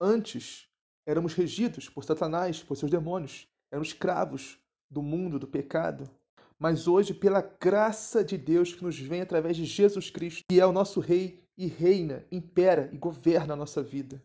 antes 0.00 0.68
éramos 1.06 1.32
regidos 1.32 1.88
por 1.88 2.02
Satanás, 2.02 2.64
por 2.64 2.76
seus 2.76 2.90
demônios, 2.90 3.46
éramos 3.70 3.90
escravos 3.90 4.58
do 4.90 5.02
mundo, 5.02 5.38
do 5.38 5.46
pecado. 5.46 6.10
Mas 6.58 6.88
hoje, 6.88 7.14
pela 7.14 7.42
graça 7.60 8.24
de 8.24 8.36
Deus 8.36 8.74
que 8.74 8.82
nos 8.82 8.98
vem 8.98 9.20
através 9.20 9.56
de 9.56 9.64
Jesus 9.64 10.10
Cristo, 10.10 10.42
que 10.48 10.58
é 10.58 10.66
o 10.66 10.72
nosso 10.72 10.98
Rei 10.98 11.48
e 11.60 11.66
reina, 11.66 12.24
impera 12.32 12.88
e 12.90 12.96
governa 12.96 13.52
a 13.52 13.56
nossa 13.56 13.82
vida. 13.82 14.24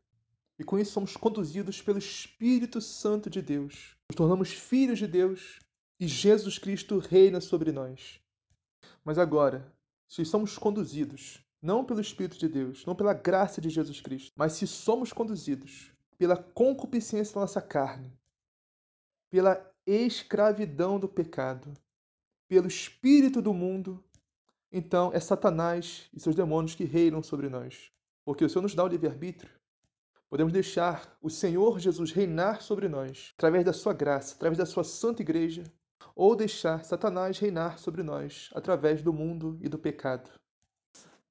E 0.57 0.63
com 0.63 0.79
isso 0.79 0.93
somos 0.93 1.17
conduzidos 1.17 1.81
pelo 1.81 1.99
Espírito 1.99 2.79
Santo 2.79 3.29
de 3.29 3.41
Deus. 3.41 3.93
Nos 4.09 4.15
tornamos 4.15 4.53
filhos 4.53 4.99
de 4.99 5.05
Deus 5.05 5.59
e 5.99 6.07
Jesus 6.07 6.57
Cristo 6.57 6.97
reina 6.97 7.41
sobre 7.41 7.73
nós. 7.73 8.21
Mas 9.03 9.17
agora, 9.17 9.69
se 10.07 10.23
somos 10.23 10.57
conduzidos 10.57 11.43
não 11.61 11.83
pelo 11.83 11.99
Espírito 11.99 12.37
de 12.37 12.47
Deus, 12.47 12.85
não 12.85 12.95
pela 12.95 13.13
graça 13.13 13.59
de 13.59 13.69
Jesus 13.69 13.99
Cristo, 13.99 14.31
mas 14.33 14.53
se 14.53 14.65
somos 14.65 15.11
conduzidos 15.11 15.91
pela 16.17 16.37
concupiscência 16.37 17.35
da 17.35 17.41
nossa 17.41 17.61
carne, 17.61 18.13
pela 19.29 19.69
escravidão 19.85 20.97
do 20.97 21.09
pecado, 21.09 21.73
pelo 22.47 22.69
espírito 22.69 23.41
do 23.41 23.53
mundo, 23.53 24.01
então 24.71 25.11
é 25.13 25.19
Satanás 25.19 26.09
e 26.13 26.19
seus 26.19 26.35
demônios 26.35 26.75
que 26.75 26.83
reinam 26.83 27.21
sobre 27.23 27.49
nós. 27.49 27.91
Porque 28.23 28.43
o 28.43 28.49
Senhor 28.49 28.63
nos 28.63 28.75
dá 28.75 28.83
o 28.83 28.87
livre-arbítrio. 28.87 29.51
Podemos 30.29 30.51
deixar 30.51 31.17
o 31.21 31.29
Senhor 31.29 31.79
Jesus 31.79 32.11
reinar 32.11 32.61
sobre 32.61 32.89
nós, 32.89 33.33
através 33.37 33.63
da 33.63 33.71
sua 33.71 33.93
graça, 33.93 34.35
através 34.35 34.57
da 34.57 34.65
sua 34.65 34.83
santa 34.83 35.21
igreja, 35.21 35.63
ou 36.15 36.35
deixar 36.35 36.83
Satanás 36.83 37.37
reinar 37.37 37.77
sobre 37.77 38.03
nós, 38.03 38.49
através 38.53 39.01
do 39.01 39.13
mundo 39.13 39.57
e 39.61 39.69
do 39.69 39.77
pecado. 39.77 40.29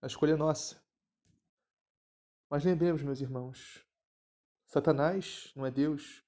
A 0.01 0.07
escolha 0.07 0.33
é 0.33 0.37
nossa. 0.37 0.83
Mas 2.49 2.65
lembremos, 2.65 3.03
meus 3.03 3.21
irmãos, 3.21 3.85
Satanás 4.67 5.53
não 5.57 5.65
é 5.65 5.71
Deus, 5.71 6.23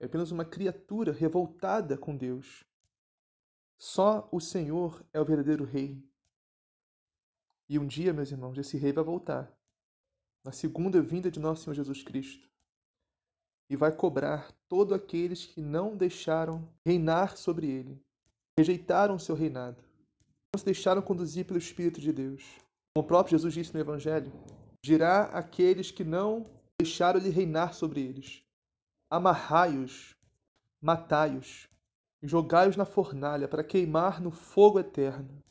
é 0.00 0.06
apenas 0.06 0.30
uma 0.30 0.44
criatura 0.44 1.12
revoltada 1.12 1.96
com 1.96 2.16
Deus. 2.16 2.64
Só 3.76 4.28
o 4.32 4.40
Senhor 4.40 5.04
é 5.12 5.20
o 5.20 5.24
verdadeiro 5.24 5.64
rei. 5.64 6.07
E 7.68 7.78
um 7.78 7.86
dia, 7.86 8.12
meus 8.12 8.30
irmãos, 8.30 8.56
esse 8.56 8.78
rei 8.78 8.92
vai 8.92 9.04
voltar, 9.04 9.52
na 10.42 10.52
segunda 10.52 11.02
vinda 11.02 11.30
de 11.30 11.38
nosso 11.38 11.64
Senhor 11.64 11.74
Jesus 11.74 12.02
Cristo, 12.02 12.48
e 13.68 13.76
vai 13.76 13.92
cobrar 13.92 14.50
todos 14.66 14.94
aqueles 14.94 15.44
que 15.44 15.60
não 15.60 15.94
deixaram 15.94 16.66
reinar 16.86 17.36
sobre 17.36 17.68
ele, 17.68 18.02
rejeitaram 18.58 19.16
o 19.16 19.20
seu 19.20 19.34
reinado, 19.34 19.82
não 20.54 20.58
se 20.58 20.64
deixaram 20.64 21.02
conduzir 21.02 21.44
pelo 21.44 21.58
Espírito 21.58 22.00
de 22.00 22.10
Deus. 22.10 22.42
Como 22.94 23.04
o 23.04 23.06
próprio 23.06 23.32
Jesus 23.32 23.52
disse 23.52 23.74
no 23.74 23.80
Evangelho, 23.80 24.32
dirá 24.82 25.24
aqueles 25.24 25.90
que 25.90 26.04
não 26.04 26.46
deixaram-lhe 26.80 27.28
reinar 27.28 27.74
sobre 27.74 28.00
eles: 28.00 28.42
amarrai-os, 29.10 30.16
matai-os, 30.80 31.68
jogai-os 32.22 32.76
na 32.76 32.86
fornalha 32.86 33.46
para 33.46 33.62
queimar 33.62 34.22
no 34.22 34.30
fogo 34.30 34.80
eterno. 34.80 35.42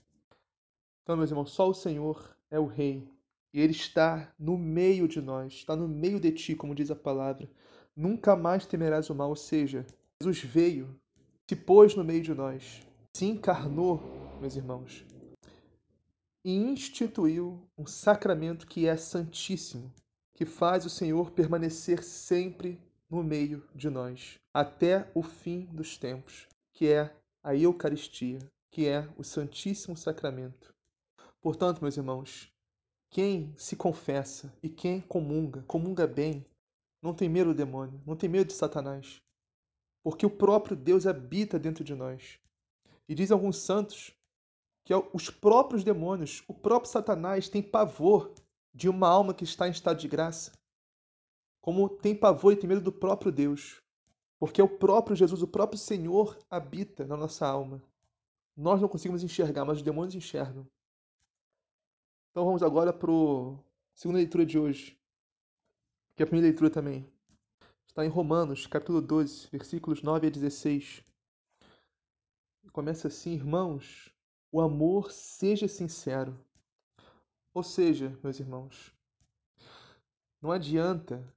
Então, 1.07 1.15
meus 1.15 1.29
irmãos, 1.29 1.51
só 1.51 1.69
o 1.69 1.73
Senhor 1.73 2.35
é 2.51 2.59
o 2.59 2.65
Rei. 2.65 3.09
E 3.53 3.61
Ele 3.61 3.71
está 3.71 4.29
no 4.37 4.57
meio 4.57 5.07
de 5.07 5.21
nós, 5.21 5.53
está 5.53 5.73
no 5.73 5.87
meio 5.87 6.19
de 6.19 6.33
ti, 6.33 6.53
como 6.53 6.75
diz 6.75 6.91
a 6.91 6.97
palavra. 6.97 7.49
Nunca 7.95 8.35
mais 8.35 8.65
temerás 8.65 9.09
o 9.09 9.15
mal. 9.15 9.29
Ou 9.29 9.35
seja, 9.37 9.85
Jesus 10.21 10.43
veio, 10.43 10.99
se 11.49 11.55
pôs 11.55 11.95
no 11.95 12.03
meio 12.03 12.21
de 12.21 12.33
nós, 12.33 12.81
se 13.15 13.23
encarnou, 13.23 14.03
meus 14.41 14.57
irmãos, 14.57 15.05
e 16.43 16.53
instituiu 16.53 17.65
um 17.77 17.85
sacramento 17.85 18.67
que 18.67 18.85
é 18.85 18.97
santíssimo, 18.97 19.89
que 20.33 20.45
faz 20.45 20.85
o 20.85 20.89
Senhor 20.89 21.31
permanecer 21.31 22.03
sempre 22.03 22.81
no 23.09 23.23
meio 23.23 23.63
de 23.73 23.89
nós, 23.89 24.41
até 24.53 25.09
o 25.15 25.23
fim 25.23 25.69
dos 25.71 25.97
tempos, 25.97 26.49
que 26.73 26.89
é 26.89 27.15
a 27.41 27.55
Eucaristia, 27.55 28.39
que 28.69 28.85
é 28.85 29.07
o 29.17 29.23
Santíssimo 29.23 29.95
Sacramento. 29.95 30.75
Portanto, 31.47 31.81
meus 31.81 31.95
irmãos, 31.95 32.53
quem 33.09 33.53
se 33.55 33.77
confessa 33.77 34.53
e 34.61 34.67
quem 34.67 34.99
comunga, 34.99 35.63
comunga 35.63 36.05
bem, 36.05 36.45
não 37.01 37.13
tem 37.13 37.29
medo 37.29 37.53
do 37.53 37.57
demônio, 37.57 38.01
não 38.05 38.17
tem 38.17 38.27
medo 38.27 38.47
de 38.47 38.53
Satanás, 38.53 39.21
porque 40.03 40.25
o 40.25 40.29
próprio 40.29 40.75
Deus 40.75 41.07
habita 41.07 41.57
dentro 41.57 41.85
de 41.85 41.95
nós. 41.95 42.37
E 43.07 43.15
diz 43.15 43.31
alguns 43.31 43.59
santos 43.59 44.13
que 44.83 44.93
os 45.13 45.29
próprios 45.29 45.85
demônios, 45.85 46.43
o 46.49 46.53
próprio 46.53 46.91
Satanás 46.91 47.47
tem 47.47 47.63
pavor 47.63 48.33
de 48.73 48.89
uma 48.89 49.07
alma 49.07 49.33
que 49.33 49.45
está 49.45 49.69
em 49.69 49.71
estado 49.71 50.01
de 50.01 50.09
graça, 50.09 50.51
como 51.61 51.87
tem 51.87 52.13
pavor 52.13 52.51
e 52.51 52.57
tem 52.57 52.67
medo 52.67 52.81
do 52.81 52.91
próprio 52.91 53.31
Deus, 53.31 53.81
porque 54.37 54.61
o 54.61 54.67
próprio 54.67 55.15
Jesus, 55.15 55.41
o 55.41 55.47
próprio 55.47 55.79
Senhor 55.79 56.37
habita 56.49 57.07
na 57.07 57.15
nossa 57.15 57.47
alma. 57.47 57.81
Nós 58.53 58.81
não 58.81 58.89
conseguimos 58.89 59.23
enxergar, 59.23 59.63
mas 59.63 59.77
os 59.77 59.83
demônios 59.83 60.13
enxergam. 60.13 60.67
Então 62.37 62.45
vamos 62.45 62.61
agora 62.61 62.93
para 62.93 63.11
a 63.11 63.55
segunda 63.95 64.19
leitura 64.19 64.45
de 64.45 64.59
hoje, 64.59 64.95
que 66.15 66.21
é 66.21 66.23
a 66.23 66.27
primeira 66.27 66.49
leitura 66.49 66.69
também. 66.69 67.11
Está 67.87 68.05
em 68.05 68.09
Romanos, 68.09 68.67
capítulo 68.67 69.01
12, 69.01 69.47
versículos 69.51 70.03
9 70.03 70.27
a 70.27 70.29
16. 70.29 71.03
Começa 72.71 73.07
assim, 73.07 73.31
irmãos, 73.33 74.13
o 74.51 74.61
amor 74.61 75.11
seja 75.11 75.67
sincero. 75.67 76.39
Ou 77.55 77.63
seja, 77.63 78.15
meus 78.21 78.39
irmãos, 78.39 78.93
não 80.39 80.51
adianta 80.51 81.27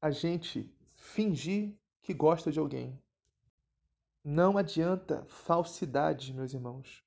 a 0.00 0.10
gente 0.10 0.74
fingir 0.94 1.76
que 2.00 2.14
gosta 2.14 2.50
de 2.50 2.58
alguém. 2.58 2.98
Não 4.24 4.56
adianta 4.56 5.22
falsidade, 5.26 6.32
meus 6.32 6.54
irmãos. 6.54 7.04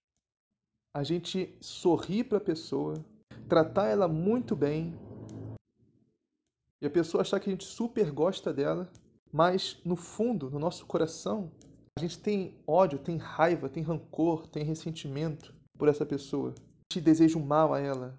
A 0.93 1.01
gente 1.01 1.57
sorrir 1.59 2.25
para 2.25 2.37
a 2.37 2.41
pessoa, 2.41 3.03
tratar 3.49 3.87
ela 3.87 4.07
muito 4.07 4.55
bem 4.55 4.97
e 6.81 6.85
a 6.85 6.89
pessoa 6.89 7.21
achar 7.21 7.39
que 7.39 7.49
a 7.49 7.51
gente 7.51 7.65
super 7.65 8.09
gosta 8.11 8.53
dela, 8.53 8.89
mas 9.33 9.81
no 9.83 9.97
fundo, 9.97 10.49
no 10.49 10.59
nosso 10.59 10.85
coração, 10.85 11.51
a 11.97 11.99
gente 11.99 12.17
tem 12.19 12.57
ódio, 12.65 12.99
tem 12.99 13.17
raiva, 13.17 13.67
tem 13.67 13.83
rancor, 13.83 14.47
tem 14.47 14.63
ressentimento 14.63 15.53
por 15.77 15.89
essa 15.89 16.05
pessoa. 16.05 16.51
A 16.51 16.93
gente 16.93 17.03
deseja 17.03 17.37
o 17.37 17.45
mal 17.45 17.73
a 17.73 17.79
ela. 17.79 18.17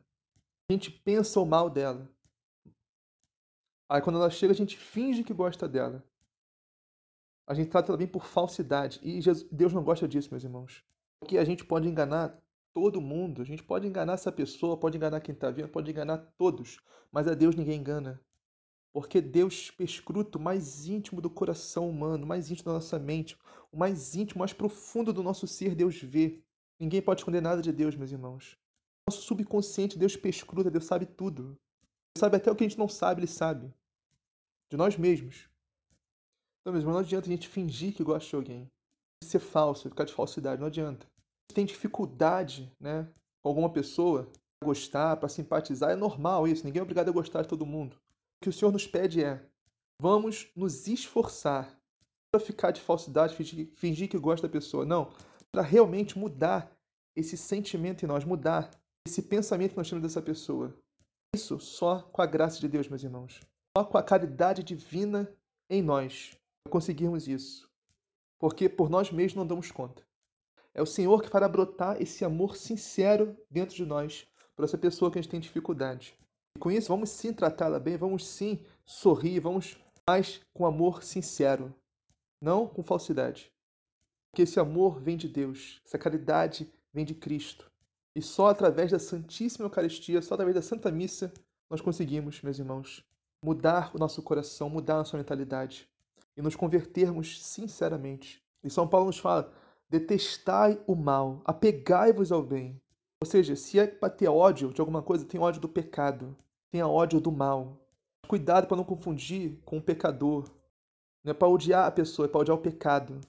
A 0.68 0.72
gente 0.72 0.90
pensa 0.90 1.40
o 1.40 1.46
mal 1.46 1.70
dela. 1.70 2.06
Aí 3.88 4.02
quando 4.02 4.16
ela 4.16 4.30
chega, 4.30 4.52
a 4.52 4.56
gente 4.56 4.76
finge 4.76 5.24
que 5.24 5.32
gosta 5.32 5.66
dela. 5.66 6.04
A 7.48 7.54
gente 7.54 7.70
trata 7.70 7.90
ela 7.90 7.98
bem 7.98 8.06
por 8.06 8.26
falsidade. 8.26 9.00
E 9.02 9.20
Deus 9.50 9.72
não 9.72 9.82
gosta 9.82 10.06
disso, 10.06 10.28
meus 10.30 10.44
irmãos. 10.44 10.84
Porque 11.18 11.38
a 11.38 11.44
gente 11.44 11.64
pode 11.64 11.88
enganar 11.88 12.38
todo 12.72 13.00
mundo. 13.00 13.42
A 13.42 13.44
gente 13.44 13.62
pode 13.62 13.86
enganar 13.86 14.14
essa 14.14 14.32
pessoa, 14.32 14.76
pode 14.76 14.96
enganar 14.96 15.20
quem 15.20 15.34
está 15.34 15.50
vendo, 15.50 15.68
pode 15.68 15.90
enganar 15.90 16.18
todos. 16.36 16.78
Mas 17.10 17.26
a 17.26 17.34
Deus 17.34 17.54
ninguém 17.54 17.80
engana. 17.80 18.20
Porque 18.92 19.20
Deus 19.20 19.70
perscruta 19.70 20.38
o 20.38 20.40
mais 20.40 20.86
íntimo 20.86 21.20
do 21.20 21.30
coração 21.30 21.88
humano, 21.88 22.24
o 22.24 22.26
mais 22.26 22.50
íntimo 22.50 22.66
da 22.66 22.74
nossa 22.74 22.98
mente, 22.98 23.36
o 23.70 23.78
mais 23.78 24.14
íntimo, 24.16 24.38
o 24.38 24.40
mais 24.40 24.52
profundo 24.52 25.12
do 25.12 25.22
nosso 25.22 25.46
ser, 25.46 25.74
Deus 25.74 26.00
vê. 26.00 26.42
Ninguém 26.78 27.00
pode 27.00 27.20
esconder 27.20 27.40
nada 27.40 27.62
de 27.62 27.72
Deus, 27.72 27.94
meus 27.94 28.10
irmãos. 28.10 28.56
Nosso 29.08 29.22
subconsciente, 29.22 29.98
Deus 29.98 30.16
perscruta, 30.16 30.70
Deus 30.70 30.86
sabe 30.86 31.06
tudo. 31.06 31.56
Ele 32.14 32.20
sabe 32.20 32.36
até 32.36 32.50
o 32.50 32.56
que 32.56 32.64
a 32.64 32.68
gente 32.68 32.78
não 32.78 32.88
sabe, 32.88 33.20
Ele 33.20 33.28
sabe. 33.28 33.72
De 34.68 34.76
nós 34.76 34.96
mesmos. 34.96 35.48
Então, 36.60 36.72
meus 36.72 36.82
irmãos, 36.82 36.94
não 36.94 37.00
adianta 37.00 37.26
a 37.26 37.30
gente 37.30 37.48
fingir 37.48 37.94
que 37.94 38.02
gosta 38.02 38.28
de 38.28 38.36
alguém. 38.36 38.70
Ser 39.22 39.38
falso, 39.38 39.88
ficar 39.88 40.04
de 40.04 40.12
falsidade, 40.12 40.60
não 40.60 40.66
adianta 40.68 41.09
tem 41.52 41.64
dificuldade 41.64 42.72
né, 42.80 43.08
com 43.42 43.48
alguma 43.48 43.70
pessoa, 43.70 44.28
para 44.58 44.66
gostar, 44.66 45.16
para 45.16 45.28
simpatizar, 45.28 45.90
é 45.90 45.96
normal 45.96 46.46
isso, 46.46 46.64
ninguém 46.64 46.80
é 46.80 46.82
obrigado 46.82 47.08
a 47.08 47.12
gostar 47.12 47.42
de 47.42 47.48
todo 47.48 47.66
mundo. 47.66 47.94
O 47.94 48.44
que 48.44 48.48
o 48.48 48.52
Senhor 48.52 48.70
nos 48.70 48.86
pede 48.86 49.22
é: 49.22 49.44
vamos 50.00 50.50
nos 50.54 50.86
esforçar 50.86 51.78
para 52.30 52.40
ficar 52.40 52.70
de 52.70 52.80
falsidade, 52.80 53.34
fingir, 53.34 53.70
fingir 53.74 54.08
que 54.08 54.18
gosta 54.18 54.46
da 54.46 54.52
pessoa. 54.52 54.84
Não, 54.84 55.12
para 55.50 55.62
realmente 55.62 56.18
mudar 56.18 56.70
esse 57.16 57.36
sentimento 57.36 58.04
em 58.04 58.08
nós, 58.08 58.24
mudar 58.24 58.70
esse 59.06 59.22
pensamento 59.22 59.72
que 59.72 59.76
nós 59.76 59.88
temos 59.88 60.02
dessa 60.02 60.22
pessoa. 60.22 60.74
Isso 61.34 61.58
só 61.58 62.02
com 62.02 62.22
a 62.22 62.26
graça 62.26 62.60
de 62.60 62.68
Deus, 62.68 62.88
meus 62.88 63.02
irmãos. 63.02 63.40
Só 63.76 63.84
com 63.84 63.98
a 63.98 64.02
caridade 64.02 64.62
divina 64.62 65.32
em 65.68 65.82
nós 65.82 66.36
conseguirmos 66.68 67.28
isso. 67.28 67.68
Porque 68.38 68.68
por 68.68 68.90
nós 68.90 69.10
mesmos 69.10 69.36
não 69.36 69.46
damos 69.46 69.70
conta. 69.70 70.02
É 70.74 70.80
o 70.80 70.86
Senhor 70.86 71.22
que 71.22 71.28
fará 71.28 71.48
brotar 71.48 72.00
esse 72.00 72.24
amor 72.24 72.56
sincero 72.56 73.36
dentro 73.50 73.74
de 73.74 73.84
nós, 73.84 74.26
para 74.54 74.64
essa 74.64 74.78
pessoa 74.78 75.10
que 75.10 75.18
a 75.18 75.22
gente 75.22 75.30
tem 75.30 75.40
dificuldade. 75.40 76.16
E 76.56 76.58
com 76.58 76.70
isso, 76.70 76.88
vamos 76.88 77.10
sim 77.10 77.32
tratá-la 77.32 77.78
bem, 77.78 77.96
vamos 77.96 78.26
sim 78.26 78.64
sorrir, 78.84 79.40
vamos 79.40 79.76
mais 80.06 80.40
com 80.54 80.66
amor 80.66 81.02
sincero, 81.02 81.74
não 82.40 82.66
com 82.66 82.82
falsidade. 82.82 83.50
Porque 84.30 84.42
esse 84.42 84.60
amor 84.60 85.00
vem 85.00 85.16
de 85.16 85.28
Deus, 85.28 85.80
essa 85.84 85.98
caridade 85.98 86.70
vem 86.92 87.04
de 87.04 87.14
Cristo. 87.14 87.70
E 88.14 88.22
só 88.22 88.48
através 88.48 88.90
da 88.90 88.98
Santíssima 88.98 89.66
Eucaristia, 89.66 90.20
só 90.20 90.34
através 90.34 90.54
da 90.54 90.62
Santa 90.62 90.90
Missa, 90.90 91.32
nós 91.68 91.80
conseguimos, 91.80 92.42
meus 92.42 92.58
irmãos, 92.58 93.04
mudar 93.42 93.94
o 93.94 93.98
nosso 93.98 94.22
coração, 94.22 94.68
mudar 94.68 94.94
a 94.94 94.98
nossa 94.98 95.16
mentalidade 95.16 95.88
e 96.36 96.42
nos 96.42 96.56
convertermos 96.56 97.42
sinceramente. 97.44 98.42
E 98.62 98.70
São 98.70 98.86
Paulo 98.86 99.06
nos 99.06 99.18
fala: 99.18 99.52
Detestai 99.90 100.80
o 100.86 100.94
mal, 100.94 101.42
apegai-vos 101.44 102.30
ao 102.30 102.44
bem. 102.44 102.80
Ou 103.20 103.28
seja, 103.28 103.56
se 103.56 103.76
é 103.76 103.88
para 103.88 104.08
ter 104.08 104.28
ódio 104.28 104.72
de 104.72 104.80
alguma 104.80 105.02
coisa, 105.02 105.24
tem 105.24 105.40
ódio 105.40 105.60
do 105.60 105.68
pecado, 105.68 106.36
tenha 106.70 106.86
ódio 106.86 107.20
do 107.20 107.32
mal. 107.32 107.76
Cuidado 108.28 108.68
para 108.68 108.76
não 108.76 108.84
confundir 108.84 109.60
com 109.64 109.78
o 109.78 109.82
pecador. 109.82 110.48
Não 111.24 111.32
é 111.32 111.34
para 111.34 111.48
odiar 111.48 111.86
a 111.86 111.90
pessoa, 111.90 112.26
é 112.26 112.28
para 112.28 112.40
odiar 112.40 112.56
o 112.56 112.60
pecado. 112.60 113.20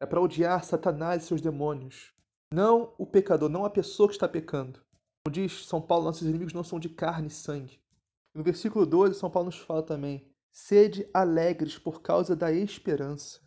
é 0.00 0.06
para 0.06 0.20
odiar 0.20 0.64
Satanás 0.64 1.22
e 1.22 1.26
seus 1.26 1.40
demônios. 1.40 2.12
Não 2.52 2.92
o 2.98 3.06
pecador, 3.06 3.48
não 3.48 3.64
a 3.64 3.70
pessoa 3.70 4.08
que 4.08 4.14
está 4.14 4.28
pecando. 4.28 4.80
Como 5.24 5.32
diz 5.32 5.64
São 5.64 5.80
Paulo, 5.80 6.06
nossos 6.06 6.28
inimigos 6.28 6.52
não 6.52 6.64
são 6.64 6.80
de 6.80 6.88
carne 6.88 7.28
e 7.28 7.30
sangue. 7.30 7.80
No 8.34 8.42
versículo 8.42 8.84
12, 8.84 9.14
São 9.16 9.30
Paulo 9.30 9.46
nos 9.46 9.58
fala 9.58 9.82
também: 9.82 10.26
sede 10.50 11.08
alegres 11.14 11.78
por 11.78 12.02
causa 12.02 12.34
da 12.34 12.50
esperança, 12.50 13.40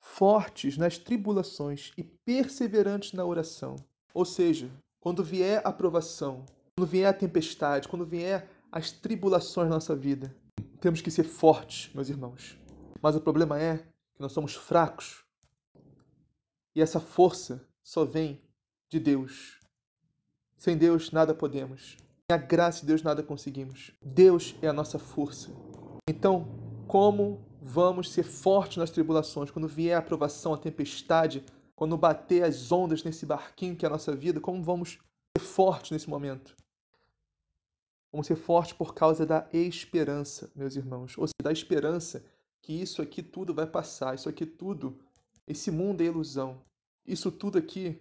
fortes 0.00 0.76
nas 0.76 0.98
tribulações 0.98 1.92
e 1.96 2.02
perseverantes 2.02 3.12
na 3.12 3.24
oração. 3.24 3.76
Ou 4.14 4.24
seja, 4.24 4.70
quando 5.00 5.22
vier 5.22 5.60
a 5.64 5.72
provação, 5.72 6.44
quando 6.76 6.88
vier 6.88 7.08
a 7.08 7.12
tempestade, 7.12 7.88
quando 7.88 8.04
vier 8.04 8.48
as 8.72 8.90
tribulações 8.90 9.68
na 9.68 9.76
nossa 9.76 9.94
vida, 9.94 10.34
temos 10.80 11.00
que 11.00 11.10
ser 11.10 11.24
fortes, 11.24 11.92
meus 11.94 12.08
irmãos. 12.08 12.58
Mas 13.00 13.14
o 13.14 13.20
problema 13.20 13.60
é 13.60 13.78
que 13.78 14.20
nós 14.20 14.32
somos 14.32 14.54
fracos. 14.54 15.24
E 16.74 16.82
essa 16.82 17.00
força 17.00 17.66
só 17.82 18.04
vem 18.04 18.40
de 18.90 18.98
Deus. 18.98 19.60
Sem 20.58 20.76
Deus 20.76 21.10
nada 21.10 21.34
podemos. 21.34 21.96
Sem 22.30 22.36
a 22.36 22.36
graça 22.36 22.80
de 22.80 22.86
Deus 22.86 23.02
nada 23.02 23.22
conseguimos. 23.22 23.92
Deus 24.02 24.56
é 24.60 24.68
a 24.68 24.72
nossa 24.72 24.98
força. 24.98 25.50
Então, 26.08 26.46
como 26.86 27.45
vamos 27.66 28.12
ser 28.12 28.22
fortes 28.22 28.76
nas 28.76 28.92
tribulações 28.92 29.50
quando 29.50 29.66
vier 29.66 29.96
a 29.96 29.98
aprovação, 29.98 30.54
a 30.54 30.58
tempestade, 30.58 31.44
quando 31.74 31.96
bater 31.96 32.44
as 32.44 32.70
ondas 32.70 33.02
nesse 33.02 33.26
barquinho 33.26 33.74
que 33.74 33.84
é 33.84 33.88
a 33.88 33.90
nossa 33.90 34.14
vida? 34.14 34.40
Como 34.40 34.62
vamos 34.62 34.98
ser 35.36 35.44
fortes 35.44 35.90
nesse 35.90 36.08
momento? 36.08 36.56
Vamos 38.12 38.28
ser 38.28 38.36
fortes 38.36 38.72
por 38.72 38.94
causa 38.94 39.26
da 39.26 39.48
esperança, 39.52 40.48
meus 40.54 40.76
irmãos. 40.76 41.18
Ou 41.18 41.26
seja, 41.26 41.42
da 41.42 41.50
esperança 41.50 42.24
que 42.62 42.72
isso 42.72 43.02
aqui 43.02 43.20
tudo 43.20 43.52
vai 43.52 43.66
passar, 43.66 44.14
isso 44.14 44.28
aqui 44.28 44.46
tudo, 44.46 44.96
esse 45.44 45.70
mundo 45.70 46.02
é 46.02 46.04
ilusão. 46.04 46.62
Isso 47.04 47.32
tudo 47.32 47.58
aqui 47.58 48.00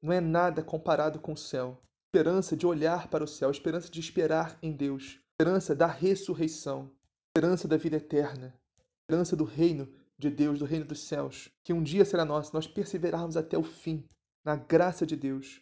não 0.00 0.12
é 0.12 0.20
nada 0.20 0.62
comparado 0.62 1.18
com 1.18 1.32
o 1.32 1.36
céu. 1.36 1.82
Esperança 2.06 2.56
de 2.56 2.66
olhar 2.66 3.08
para 3.08 3.24
o 3.24 3.28
céu, 3.28 3.50
esperança 3.50 3.90
de 3.90 3.98
esperar 3.98 4.56
em 4.62 4.70
Deus, 4.70 5.18
esperança 5.32 5.74
da 5.74 5.88
ressurreição, 5.88 6.88
esperança 7.30 7.66
da 7.66 7.76
vida 7.76 7.96
eterna, 7.96 8.54
esperança 9.02 9.36
do 9.36 9.44
reino 9.44 9.88
de 10.18 10.30
Deus, 10.30 10.58
do 10.58 10.64
reino 10.64 10.84
dos 10.84 11.00
céus, 11.00 11.50
que 11.64 11.72
um 11.72 11.82
dia 11.82 12.04
será 12.04 12.24
nosso, 12.24 12.54
nós 12.54 12.66
perseverarmos 12.66 13.36
até 13.36 13.58
o 13.58 13.62
fim, 13.62 14.04
na 14.44 14.56
graça 14.56 15.04
de 15.04 15.16
Deus, 15.16 15.60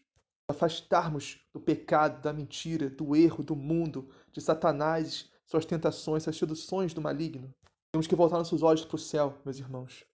afastarmos 0.49 1.41
do 1.53 1.61
pecado, 1.61 2.21
da 2.21 2.33
mentira, 2.33 2.91
do 2.91 3.17
erro, 3.17 3.43
do 3.43 3.57
mundo, 3.57 4.09
de 4.33 4.41
Satanás, 4.41 5.31
suas 5.47 5.65
tentações, 5.65 6.23
suas 6.23 6.37
seduções 6.37 6.93
do 6.93 7.01
maligno. 7.01 7.53
Temos 7.93 8.07
que 8.07 8.15
voltar 8.15 8.39
nossos 8.39 8.63
olhos 8.63 8.85
para 8.85 8.97
o 8.97 8.99
céu, 8.99 9.39
meus 9.45 9.59
irmãos. 9.59 10.05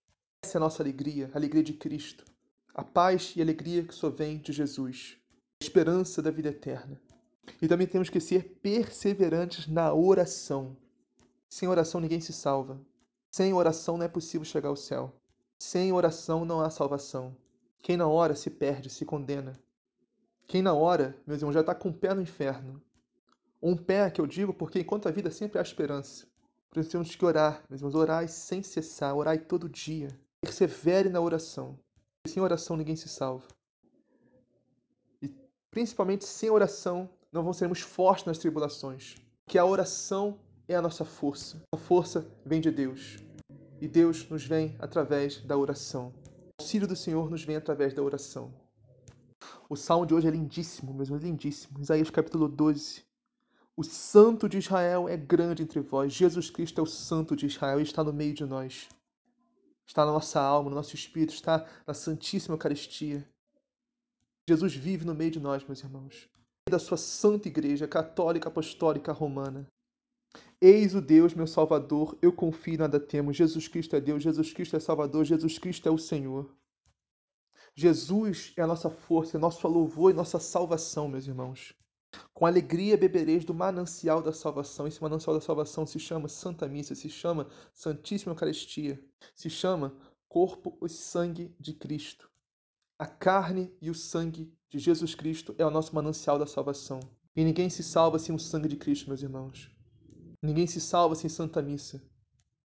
Essa 0.42 0.56
é 0.56 0.58
a 0.58 0.60
nossa 0.60 0.82
alegria, 0.82 1.30
a 1.34 1.36
alegria 1.36 1.62
de 1.62 1.72
Cristo. 1.72 2.24
A 2.74 2.84
paz 2.84 3.32
e 3.36 3.40
a 3.40 3.44
alegria 3.44 3.84
que 3.84 3.94
só 3.94 4.08
vem 4.08 4.38
de 4.38 4.52
Jesus. 4.52 5.18
A 5.60 5.64
esperança 5.64 6.22
da 6.22 6.30
vida 6.30 6.48
eterna. 6.48 7.00
E 7.60 7.66
também 7.66 7.86
temos 7.86 8.08
que 8.08 8.20
ser 8.20 8.58
perseverantes 8.62 9.66
na 9.66 9.92
oração. 9.92 10.76
Sem 11.48 11.68
oração 11.68 12.00
ninguém 12.00 12.20
se 12.20 12.32
salva. 12.32 12.80
Sem 13.36 13.52
oração 13.52 13.98
não 13.98 14.06
é 14.06 14.08
possível 14.08 14.46
chegar 14.46 14.70
ao 14.70 14.76
céu. 14.76 15.12
Sem 15.58 15.92
oração 15.92 16.42
não 16.42 16.62
há 16.62 16.70
salvação. 16.70 17.36
Quem 17.82 17.94
não 17.94 18.10
ora 18.10 18.34
se 18.34 18.48
perde, 18.48 18.88
se 18.88 19.04
condena. 19.04 19.60
Quem 20.46 20.62
não 20.62 20.80
ora, 20.80 21.14
meus 21.26 21.42
irmãos, 21.42 21.52
já 21.52 21.60
está 21.60 21.74
com 21.74 21.90
o 21.90 21.92
pé 21.92 22.14
no 22.14 22.22
inferno. 22.22 22.82
Um 23.62 23.76
pé 23.76 24.08
que 24.10 24.22
eu 24.22 24.26
digo 24.26 24.54
porque 24.54 24.80
enquanto 24.80 25.06
a 25.06 25.10
vida 25.10 25.30
sempre 25.30 25.58
há 25.58 25.62
esperança. 25.62 26.26
Por 26.70 26.80
isso 26.80 26.88
temos 26.88 27.14
que 27.14 27.22
orar, 27.26 27.62
meus 27.68 27.82
irmãos, 27.82 27.94
orai 27.94 28.26
sem 28.26 28.62
cessar, 28.62 29.14
orai 29.14 29.38
todo 29.38 29.68
dia. 29.68 30.18
Persevere 30.40 31.10
na 31.10 31.20
oração. 31.20 31.78
Sem 32.26 32.42
oração 32.42 32.74
ninguém 32.74 32.96
se 32.96 33.06
salva. 33.06 33.48
E 35.20 35.28
principalmente 35.70 36.24
sem 36.24 36.48
oração 36.48 37.06
não 37.30 37.42
vamos 37.42 37.58
sermos 37.58 37.82
fortes 37.82 38.24
nas 38.24 38.38
tribulações. 38.38 39.16
Que 39.46 39.58
a 39.58 39.66
oração 39.66 40.40
é 40.66 40.74
a 40.74 40.80
nossa 40.80 41.04
força. 41.04 41.62
A 41.70 41.76
força 41.76 42.26
vem 42.46 42.62
de 42.62 42.70
Deus. 42.70 43.25
E 43.78 43.86
Deus 43.86 44.26
nos 44.30 44.46
vem 44.46 44.74
através 44.78 45.38
da 45.42 45.56
oração. 45.56 46.14
O 46.58 46.62
auxílio 46.62 46.88
do 46.88 46.96
Senhor 46.96 47.28
nos 47.28 47.44
vem 47.44 47.56
através 47.56 47.92
da 47.92 48.02
oração. 48.02 48.54
O 49.68 49.76
salmo 49.76 50.06
de 50.06 50.14
hoje 50.14 50.26
é 50.26 50.30
lindíssimo, 50.30 50.94
mesmo 50.94 51.18
lindíssimo. 51.18 51.78
Isaías 51.78 52.08
capítulo 52.08 52.48
12. 52.48 53.04
O 53.76 53.84
Santo 53.84 54.48
de 54.48 54.56
Israel 54.56 55.06
é 55.06 55.16
grande 55.18 55.62
entre 55.62 55.80
vós. 55.80 56.14
Jesus 56.14 56.48
Cristo 56.48 56.80
é 56.80 56.82
o 56.82 56.86
Santo 56.86 57.36
de 57.36 57.44
Israel 57.44 57.78
e 57.78 57.82
está 57.82 58.02
no 58.02 58.14
meio 58.14 58.32
de 58.32 58.46
nós. 58.46 58.88
Está 59.86 60.06
na 60.06 60.12
nossa 60.12 60.40
alma, 60.40 60.70
no 60.70 60.76
nosso 60.76 60.94
espírito, 60.94 61.34
está 61.34 61.66
na 61.86 61.92
Santíssima 61.92 62.54
Eucaristia. 62.54 63.28
Jesus 64.48 64.74
vive 64.74 65.04
no 65.04 65.14
meio 65.14 65.30
de 65.30 65.40
nós, 65.40 65.62
meus 65.64 65.82
irmãos. 65.82 66.30
Da 66.70 66.78
sua 66.78 66.96
santa 66.96 67.48
igreja 67.48 67.86
católica 67.86 68.48
apostólica 68.48 69.12
romana. 69.12 69.66
Eis 70.60 70.94
o 70.94 71.02
Deus, 71.02 71.34
meu 71.34 71.46
Salvador, 71.46 72.16
eu 72.22 72.32
confio 72.32 72.78
nada 72.78 72.98
temo. 72.98 73.32
Jesus 73.32 73.68
Cristo 73.68 73.94
é 73.94 74.00
Deus, 74.00 74.22
Jesus 74.22 74.52
Cristo 74.52 74.76
é 74.76 74.80
Salvador, 74.80 75.24
Jesus 75.24 75.58
Cristo 75.58 75.86
é 75.86 75.92
o 75.92 75.98
Senhor. 75.98 76.50
Jesus 77.74 78.54
é 78.56 78.62
a 78.62 78.66
nossa 78.66 78.88
força, 78.88 79.36
é 79.36 79.40
nosso 79.40 79.68
louvor 79.68 80.10
e 80.10 80.14
nossa 80.14 80.40
salvação, 80.40 81.08
meus 81.08 81.26
irmãos. 81.26 81.74
Com 82.32 82.46
alegria 82.46 82.96
bebereis 82.96 83.44
do 83.44 83.52
manancial 83.52 84.22
da 84.22 84.32
salvação. 84.32 84.86
Esse 84.86 85.02
manancial 85.02 85.34
da 85.34 85.42
salvação 85.42 85.84
se 85.84 85.98
chama 85.98 86.26
Santa 86.26 86.66
Missa, 86.66 86.94
se 86.94 87.10
chama 87.10 87.48
Santíssima 87.74 88.32
Eucaristia, 88.32 88.98
se 89.34 89.50
chama 89.50 89.94
corpo 90.26 90.78
e 90.82 90.88
sangue 90.88 91.54
de 91.60 91.74
Cristo. 91.74 92.30
A 92.98 93.06
carne 93.06 93.70
e 93.78 93.90
o 93.90 93.94
sangue 93.94 94.50
de 94.70 94.78
Jesus 94.78 95.14
Cristo 95.14 95.54
é 95.58 95.66
o 95.66 95.70
nosso 95.70 95.94
manancial 95.94 96.38
da 96.38 96.46
salvação. 96.46 97.00
E 97.34 97.44
ninguém 97.44 97.68
se 97.68 97.82
salva 97.82 98.18
sem 98.18 98.34
o 98.34 98.38
sangue 98.38 98.68
de 98.68 98.76
Cristo, 98.76 99.08
meus 99.08 99.22
irmãos. 99.22 99.75
Ninguém 100.46 100.68
se 100.68 100.80
salva 100.80 101.16
sem 101.16 101.28
Santa 101.28 101.60
Missa. 101.60 102.00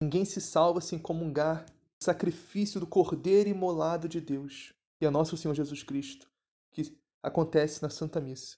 Ninguém 0.01 0.25
se 0.25 0.41
salva 0.41 0.81
sem 0.81 0.99
comungar 0.99 1.67
o 2.01 2.05
sacrifício 2.05 2.81
do 2.81 2.87
Cordeiro 2.87 3.51
imolado 3.51 4.09
de 4.09 4.19
Deus, 4.19 4.73
que 4.99 5.05
é 5.05 5.11
nosso 5.11 5.37
Senhor 5.37 5.53
Jesus 5.53 5.83
Cristo, 5.83 6.27
que 6.73 6.99
acontece 7.23 7.83
na 7.83 7.91
Santa 7.91 8.19
Missa. 8.19 8.57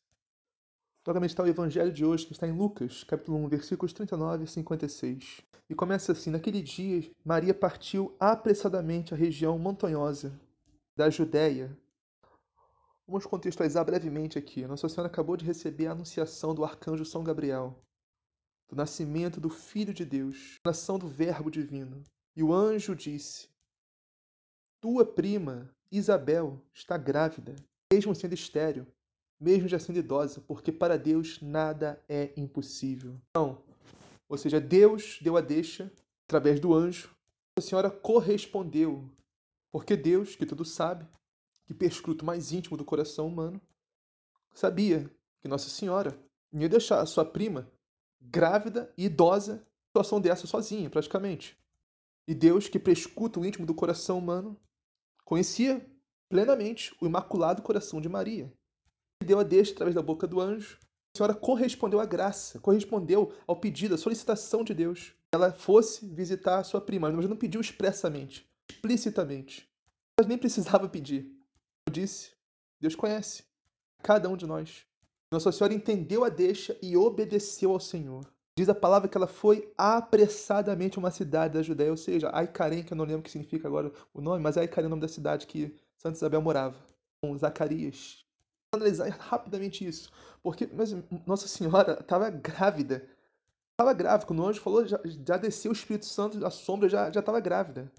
Logo 1.05 1.25
está 1.25 1.43
o 1.43 1.49
evangelho 1.49 1.93
de 1.93 2.05
hoje, 2.05 2.27
que 2.27 2.33
está 2.33 2.47
em 2.47 2.57
Lucas, 2.57 3.03
capítulo 3.03 3.39
1, 3.39 3.49
versículos 3.49 3.93
39 3.93 4.45
e 4.45 4.47
56. 4.47 5.41
E 5.69 5.75
começa 5.75 6.13
assim: 6.13 6.31
Naquele 6.31 6.63
dia, 6.63 7.11
Maria 7.25 7.53
partiu 7.53 8.15
apressadamente 8.21 9.15
à 9.15 9.17
região 9.17 9.59
montanhosa 9.59 10.33
da 10.97 11.11
Judéia. 11.11 11.77
Vamos 13.05 13.27
contextualizar 13.27 13.85
brevemente 13.85 14.39
aqui. 14.39 14.65
Nossa 14.65 14.89
Senhora 14.89 15.09
acabou 15.09 15.37
de 15.37 15.45
receber 15.45 15.89
a 15.89 15.93
anunciação 15.93 16.55
do 16.55 16.65
arcanjo 16.65 17.05
São 17.05 17.25
Gabriel, 17.25 17.83
do 18.69 18.77
nascimento 18.77 19.41
do 19.41 19.51
Filho 19.51 19.95
de 19.95 20.05
Deus, 20.05 20.57
da 20.65 20.71
nação 20.71 20.99
do 20.99 21.09
Verbo 21.09 21.51
Divino. 21.51 22.03
E 22.37 22.43
o 22.43 22.53
anjo 22.53 22.95
disse: 22.95 23.49
Tua 24.81 25.05
prima, 25.05 25.71
Isabel, 25.91 26.61
está 26.73 26.97
grávida, 26.97 27.57
mesmo 27.93 28.15
sendo 28.15 28.35
estéril 28.35 28.87
mesmo 29.41 29.69
já 29.69 29.79
sendo 29.79 29.99
idosa, 29.99 30.41
porque 30.41 30.73
para 30.73 30.99
Deus 30.99 31.41
nada 31.41 32.03
é 32.09 32.33
impossível. 32.37 33.17
Então, 33.31 33.63
ou 34.29 34.37
seja, 34.37 34.61
Deus 34.61 35.19
deu 35.23 35.37
a 35.37 35.41
deixa 35.41 35.91
através 36.27 36.61
do 36.61 36.75
anjo, 36.75 37.15
a 37.57 37.61
senhora 37.61 37.91
correspondeu, 37.91 39.09
porque 39.71 39.97
Deus, 39.97 40.37
que 40.37 40.45
tudo 40.45 40.65
sabe, 40.65 41.07
que 41.67 41.75
perscruta 41.75 42.23
o 42.23 42.27
mais 42.27 42.53
íntimo 42.53 42.77
do 42.77 42.85
coração 42.85 43.27
humano, 43.27 43.61
sabia 44.53 45.11
que 45.41 45.49
Nossa 45.49 45.69
Senhora 45.69 46.19
ia 46.53 46.69
deixar 46.69 47.01
a 47.01 47.07
sua 47.07 47.25
prima 47.25 47.71
grávida 48.21 48.93
e 48.97 49.05
idosa, 49.05 49.67
situação 49.89 50.21
dessa 50.21 50.47
sozinha, 50.47 50.91
praticamente. 50.91 51.57
E 52.27 52.35
Deus, 52.35 52.69
que 52.69 52.79
prescuta 52.79 53.41
o 53.41 53.45
íntimo 53.45 53.67
do 53.67 53.75
coração 53.75 54.19
humano, 54.19 54.57
conhecia 55.25 55.85
plenamente 56.29 56.95
o 57.01 57.07
imaculado 57.07 57.63
coração 57.63 58.01
de 58.01 58.09
Maria 58.09 58.53
deu 59.29 59.39
a 59.39 59.43
deixa 59.43 59.73
através 59.73 59.95
da 59.95 60.03
boca 60.03 60.27
do 60.27 60.41
anjo. 60.41 60.79
A 61.15 61.19
senhora 61.19 61.35
correspondeu 61.35 62.01
à 62.01 62.07
graça, 62.07 62.59
correspondeu 62.61 63.35
ao 63.47 63.57
pedido, 63.57 63.95
à 63.95 63.99
solicitação 63.99 64.63
de 64.63 64.75
Deus. 64.75 65.13
Ela 65.33 65.53
fosse 65.53 66.07
visitar 66.07 66.59
a 66.59 66.65
sua 66.65 66.81
prima, 66.81 67.11
mas 67.11 67.29
não 67.29 67.37
pediu 67.37 67.61
expressamente, 67.61 68.49
explicitamente. 68.71 69.69
Ela 70.19 70.29
nem 70.29 70.39
precisava 70.39 70.89
pedir. 70.89 71.25
Como 71.25 71.95
disse, 71.95 72.33
Deus 72.81 72.95
conhece 72.95 73.45
cada 74.03 74.29
um 74.29 74.37
de 74.37 74.47
nós. 74.47 74.87
Nossa 75.31 75.53
Senhora 75.53 75.75
entendeu 75.75 76.25
a 76.25 76.29
deixa 76.29 76.77
e 76.81 76.97
obedeceu 76.97 77.73
ao 77.73 77.81
Senhor. 77.81 78.25
Diz 78.57 78.69
a 78.69 78.75
palavra 78.75 79.09
que 79.09 79.17
ela 79.17 79.27
foi 79.27 79.73
apressadamente 79.77 80.99
a 80.99 81.01
uma 81.01 81.11
cidade 81.11 81.55
da 81.55 81.63
Judéia, 81.63 81.91
ou 81.91 81.97
seja, 81.97 82.31
Aicarém, 82.33 82.83
que 82.83 82.93
eu 82.93 82.97
não 82.97 83.05
lembro 83.05 83.21
o 83.21 83.23
que 83.23 83.31
significa 83.31 83.69
agora 83.69 83.93
o 84.13 84.21
nome, 84.21 84.43
mas 84.43 84.57
Aicarém 84.57 84.85
é 84.85 84.89
o 84.89 84.91
nome 84.91 85.03
da 85.03 85.09
cidade 85.09 85.47
que 85.47 85.77
Santa 85.97 86.17
Isabel 86.17 86.43
morava. 86.43 86.77
Com 87.21 87.37
Zacarias, 87.37 88.25
analisar 88.73 89.09
rapidamente 89.11 89.87
isso. 89.87 90.11
Porque 90.43 90.69
mas, 90.73 90.95
Nossa 91.27 91.49
Senhora 91.49 91.99
estava 92.01 92.31
grávida. 92.31 93.07
Estava 93.73 93.93
grávida. 93.93 94.27
Quando 94.27 94.41
o 94.41 94.47
anjo 94.47 94.61
falou, 94.61 94.87
já, 94.87 95.01
já 95.05 95.37
desceu 95.37 95.71
o 95.71 95.75
Espírito 95.75 96.07
Santo, 96.07 96.45
a 96.45 96.51
sombra 96.51 96.89
já 96.89 97.09
estava 97.09 97.41
grávida. 97.41 97.91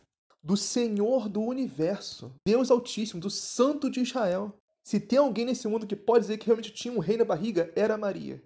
do 0.42 0.56
Senhor 0.56 1.28
do 1.28 1.42
universo, 1.42 2.32
Deus 2.48 2.72
Altíssimo, 2.72 3.22
do 3.22 3.30
Santo 3.30 3.90
de 3.90 4.02
Israel. 4.02 4.54
Se 4.90 5.00
tem 5.00 5.20
alguém 5.20 5.46
nesse 5.46 5.68
mundo 5.68 5.86
que 5.86 5.96
pode 5.96 6.22
dizer 6.22 6.40
que 6.40 6.48
realmente 6.48 6.74
tinha 6.74 6.92
um 6.92 6.98
rei 6.98 7.16
na 7.16 7.24
barriga, 7.24 7.72
era 7.76 7.96
Maria. 7.96 8.44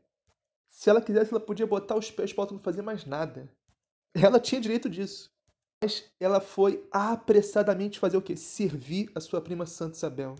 Se 0.69 0.89
ela 0.89 1.01
quisesse, 1.01 1.31
ela 1.31 1.39
podia 1.39 1.65
botar 1.65 1.95
os 1.95 2.11
pés 2.11 2.33
para 2.33 2.51
não 2.51 2.59
fazer 2.59 2.81
mais 2.81 3.05
nada. 3.05 3.49
Ela 4.13 4.41
tinha 4.41 4.59
direito 4.59 4.89
disso. 4.89 5.31
Mas 5.81 6.03
ela 6.19 6.41
foi 6.41 6.85
apressadamente 6.91 7.97
fazer 7.97 8.17
o 8.17 8.21
quê? 8.21 8.35
Servir 8.35 9.09
a 9.15 9.21
sua 9.21 9.39
prima 9.39 9.65
Santa 9.65 9.95
Isabel. 9.95 10.35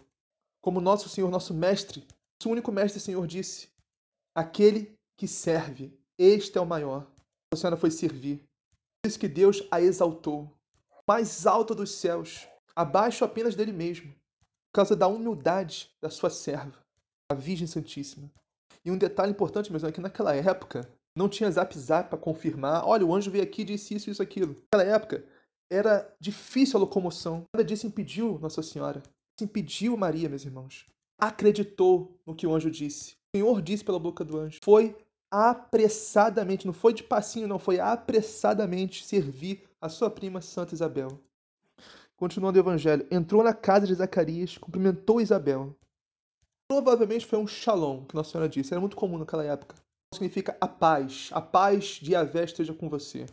Como 0.61 0.81
nosso 0.81 1.07
Senhor, 1.07 1.31
nosso 1.31 1.53
mestre, 1.53 2.01
nosso 2.01 2.51
único 2.51 2.69
mestre 2.69 2.99
Senhor 2.99 3.25
disse: 3.25 3.69
aquele 4.35 4.93
que 5.17 5.25
serve, 5.25 5.97
este 6.17 6.57
é 6.57 6.61
o 6.61 6.65
maior. 6.65 7.09
A 7.53 7.55
senhora 7.55 7.77
foi 7.77 7.91
servir. 7.91 8.43
Por 9.01 9.07
isso 9.07 9.17
que 9.17 9.29
Deus 9.29 9.65
a 9.71 9.79
exaltou, 9.79 10.51
mais 11.07 11.47
alta 11.47 11.73
dos 11.73 11.91
céus, 11.91 12.45
abaixo 12.75 13.23
apenas 13.23 13.55
dele 13.55 13.71
mesmo, 13.71 14.13
causa 14.73 14.95
da 14.95 15.07
humildade 15.07 15.91
da 16.01 16.09
sua 16.09 16.29
serva, 16.29 16.79
a 17.31 17.36
Virgem 17.36 17.67
Santíssima. 17.67 18.29
E 18.83 18.91
um 18.91 18.97
detalhe 18.97 19.31
importante, 19.31 19.71
mesmo, 19.71 19.88
é 19.88 19.91
que 19.91 20.01
naquela 20.01 20.36
época 20.36 20.89
não 21.15 21.29
tinha 21.29 21.49
zap 21.51 21.77
zap 21.77 22.09
para 22.09 22.17
confirmar. 22.17 22.83
Olha, 22.86 23.05
o 23.05 23.13
anjo 23.13 23.31
veio 23.31 23.43
aqui 23.43 23.62
e 23.62 23.65
disse 23.65 23.93
isso, 23.93 24.09
isso, 24.09 24.21
aquilo. 24.21 24.57
Naquela 24.73 24.95
época 24.95 25.23
era 25.71 26.12
difícil 26.19 26.77
a 26.77 26.81
locomoção. 26.81 27.45
Nada 27.55 27.63
disso 27.63 27.88
impediu 27.88 28.39
Nossa 28.39 28.62
Senhora. 28.62 29.01
Isso 29.38 29.45
impediu 29.45 29.95
Maria, 29.95 30.27
meus 30.27 30.43
irmãos. 30.43 30.86
Acreditou 31.19 32.19
no 32.25 32.36
que 32.36 32.45
o 32.45 32.53
anjo 32.53 32.69
disse. 32.69 33.13
O 33.33 33.38
Senhor 33.38 33.62
disse 33.62 33.83
pela 33.83 33.99
boca 33.99 34.25
do 34.25 34.38
anjo. 34.38 34.59
Foi 34.63 34.95
apressadamente, 35.31 36.67
não 36.67 36.73
foi 36.73 36.93
de 36.93 37.03
passinho, 37.03 37.47
não, 37.47 37.57
foi 37.57 37.79
apressadamente 37.79 39.03
servir 39.03 39.63
a 39.81 39.89
sua 39.89 40.09
prima 40.09 40.41
Santa 40.41 40.75
Isabel. 40.75 41.19
Continuando 42.17 42.58
o 42.58 42.62
evangelho, 42.62 43.06
entrou 43.10 43.43
na 43.43 43.54
casa 43.54 43.88
de 43.88 43.93
Zacarias, 43.93 44.58
cumprimentou 44.58 45.19
Isabel. 45.19 45.76
Provavelmente 46.67 47.26
foi 47.26 47.39
um 47.39 47.47
shalom, 47.47 48.06
que 48.06 48.15
Nossa 48.15 48.32
Senhora 48.32 48.49
disse, 48.49 48.73
era 48.73 48.82
muito 48.82 48.95
comum 48.95 49.17
naquela 49.17 49.43
época. 49.43 49.76
Significa 50.13 50.56
a 50.62 50.67
paz, 50.67 51.30
a 51.32 51.41
paz 51.41 51.99
de 52.02 52.13
Yahvé 52.13 52.43
esteja 52.43 52.73
com 52.73 52.88
você. 52.88 53.26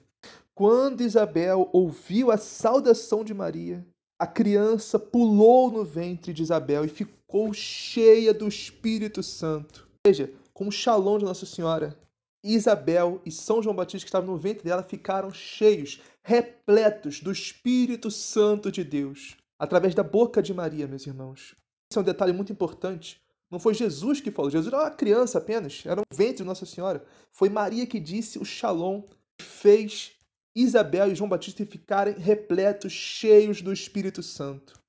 Quando 0.55 1.03
Isabel 1.03 1.69
ouviu 1.73 2.31
a 2.31 2.37
saudação 2.37 3.23
de 3.25 3.33
Maria, 3.33 3.87
a 4.19 4.27
criança 4.27 4.99
pulou 4.99 5.71
no 5.71 5.85
ventre 5.85 6.33
de 6.33 6.43
Isabel 6.43 6.85
e 6.85 6.89
ficou 6.89 7.55
cheia 7.55 8.35
do 8.35 8.47
Espírito 8.49 9.23
Santo. 9.23 9.89
Veja, 10.07 10.31
com 10.53 10.69
o 10.69 10.73
shalom 10.73 11.19
de 11.19 11.25
Nossa 11.25 11.47
Senhora, 11.47 11.99
Isabel 12.45 13.21
e 13.25 13.31
São 13.31 13.63
João 13.63 13.75
Batista 13.75 14.05
que 14.05 14.09
estavam 14.09 14.35
no 14.35 14.37
ventre 14.39 14.65
dela 14.65 14.83
ficaram 14.83 15.31
cheios, 15.33 16.01
repletos 16.23 17.21
do 17.21 17.33
Espírito 17.33 18.11
Santo 18.11 18.71
de 18.71 18.85
Deus, 18.85 19.37
através 19.59 19.95
da 19.95 20.03
boca 20.03 20.43
de 20.43 20.55
Maria, 20.55 20.87
meus 20.87 21.07
irmãos. 21.07 21.55
Esse 21.91 21.99
é 21.99 22.01
um 22.01 22.05
detalhe 22.05 22.33
muito 22.33 22.53
importante. 22.53 23.21
Não 23.51 23.59
foi 23.59 23.75
Jesus 23.75 24.21
que 24.21 24.31
falou, 24.31 24.51
Jesus 24.51 24.73
era 24.73 24.85
uma 24.85 24.91
criança 24.91 25.39
apenas, 25.39 25.83
era 25.85 26.01
um 26.01 26.17
ventre 26.17 26.37
de 26.37 26.45
Nossa 26.45 26.65
Senhora. 26.65 27.05
Foi 27.33 27.49
Maria 27.49 27.87
que 27.87 27.99
disse 27.99 28.39
o 28.39 28.45
shalom, 28.45 29.03
fez 29.41 30.13
Isabel 30.55 31.11
e 31.11 31.15
João 31.15 31.29
Batista 31.29 31.65
ficarem 31.67 32.15
repletos, 32.15 32.93
cheios 32.93 33.61
do 33.61 33.73
Espírito 33.73 34.23
Santo. 34.23 34.81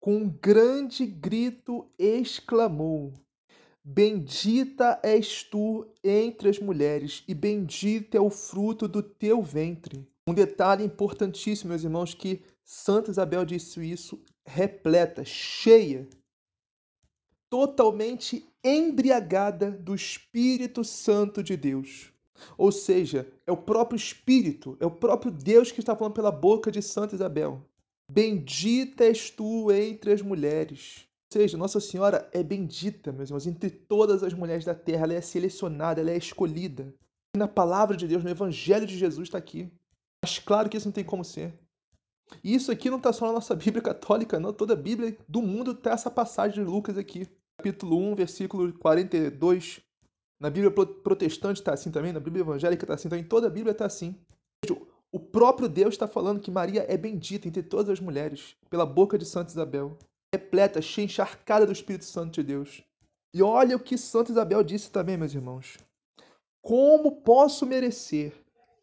Com 0.00 0.16
um 0.16 0.28
grande 0.28 1.06
grito 1.06 1.88
exclamou: 1.98 3.12
Bendita 3.84 4.98
és 5.02 5.44
tu 5.44 5.86
entre 6.02 6.48
as 6.48 6.58
mulheres, 6.58 7.22
e 7.28 7.34
bendito 7.34 8.16
é 8.16 8.20
o 8.20 8.30
fruto 8.30 8.88
do 8.88 9.00
teu 9.02 9.42
ventre. 9.42 10.08
Um 10.26 10.34
detalhe 10.34 10.84
importantíssimo, 10.84 11.70
meus 11.70 11.84
irmãos, 11.84 12.14
que 12.14 12.42
Santa 12.64 13.10
Isabel 13.10 13.44
disse 13.44 13.80
isso 13.80 14.20
repleta, 14.44 15.24
cheia, 15.24 16.08
totalmente 17.48 18.44
embriagada 18.62 19.70
do 19.70 19.94
Espírito 19.94 20.82
Santo 20.82 21.42
de 21.42 21.56
Deus. 21.56 22.12
Ou 22.58 22.70
seja, 22.70 23.30
é 23.46 23.52
o 23.52 23.56
próprio 23.56 23.96
Espírito, 23.96 24.76
é 24.80 24.86
o 24.86 24.90
próprio 24.90 25.30
Deus 25.30 25.72
que 25.72 25.80
está 25.80 25.96
falando 25.96 26.14
pela 26.14 26.30
boca 26.30 26.70
de 26.70 26.82
Santa 26.82 27.14
Isabel. 27.14 27.64
Bendita 28.10 29.04
és 29.04 29.30
tu 29.30 29.72
entre 29.72 30.12
as 30.12 30.22
mulheres 30.22 31.06
seja, 31.32 31.56
Nossa 31.56 31.80
Senhora 31.80 32.28
é 32.32 32.42
bendita, 32.42 33.12
meus 33.12 33.28
irmãos, 33.28 33.46
entre 33.46 33.68
todas 33.68 34.22
as 34.22 34.32
mulheres 34.32 34.64
da 34.64 34.74
terra, 34.74 35.04
ela 35.04 35.14
é 35.14 35.20
selecionada, 35.20 36.00
ela 36.00 36.10
é 36.10 36.16
escolhida. 36.16 36.94
Na 37.36 37.46
palavra 37.46 37.96
de 37.96 38.06
Deus, 38.06 38.24
no 38.24 38.30
Evangelho 38.30 38.86
de 38.86 38.96
Jesus 38.96 39.28
está 39.28 39.36
aqui. 39.36 39.70
Mas 40.26 40.40
claro 40.40 40.68
que 40.68 40.76
isso 40.76 40.88
não 40.88 40.92
tem 40.92 41.04
como 41.04 41.24
ser. 41.24 41.56
E 42.42 42.52
isso 42.52 42.72
aqui 42.72 42.90
não 42.90 42.96
está 42.96 43.12
só 43.12 43.28
na 43.28 43.34
nossa 43.34 43.54
Bíblia 43.54 43.80
católica, 43.80 44.40
não. 44.40 44.52
Toda 44.52 44.72
a 44.72 44.76
Bíblia 44.76 45.16
do 45.28 45.40
mundo 45.40 45.72
tem 45.72 45.92
essa 45.92 46.10
passagem 46.10 46.64
de 46.64 46.68
Lucas 46.68 46.98
aqui. 46.98 47.28
Capítulo 47.56 47.96
1, 48.10 48.16
versículo 48.16 48.72
42. 48.76 49.80
Na 50.40 50.50
Bíblia 50.50 50.72
protestante 50.72 51.60
está 51.60 51.74
assim 51.74 51.92
também, 51.92 52.12
na 52.12 52.18
Bíblia 52.18 52.42
evangélica 52.42 52.82
está 52.82 52.94
assim 52.94 53.08
também, 53.08 53.24
toda 53.24 53.46
a 53.46 53.50
Bíblia 53.50 53.70
está 53.70 53.86
assim. 53.86 54.20
O 55.12 55.20
próprio 55.20 55.68
Deus 55.68 55.94
está 55.94 56.08
falando 56.08 56.40
que 56.40 56.50
Maria 56.50 56.84
é 56.88 56.96
bendita 56.96 57.46
entre 57.46 57.62
todas 57.62 57.88
as 57.88 58.00
mulheres, 58.00 58.56
pela 58.68 58.84
boca 58.84 59.16
de 59.16 59.24
Santa 59.24 59.52
Isabel 59.52 59.96
repleta, 60.34 60.82
cheia, 60.82 61.04
encharcada 61.04 61.64
do 61.64 61.72
Espírito 61.72 62.04
Santo 62.04 62.34
de 62.34 62.42
Deus. 62.42 62.82
E 63.32 63.42
olha 63.42 63.76
o 63.76 63.80
que 63.80 63.96
Santa 63.96 64.32
Isabel 64.32 64.64
disse 64.64 64.90
também, 64.90 65.16
meus 65.16 65.32
irmãos. 65.32 65.78
Como 66.60 67.22
posso 67.22 67.64
merecer 67.64 68.34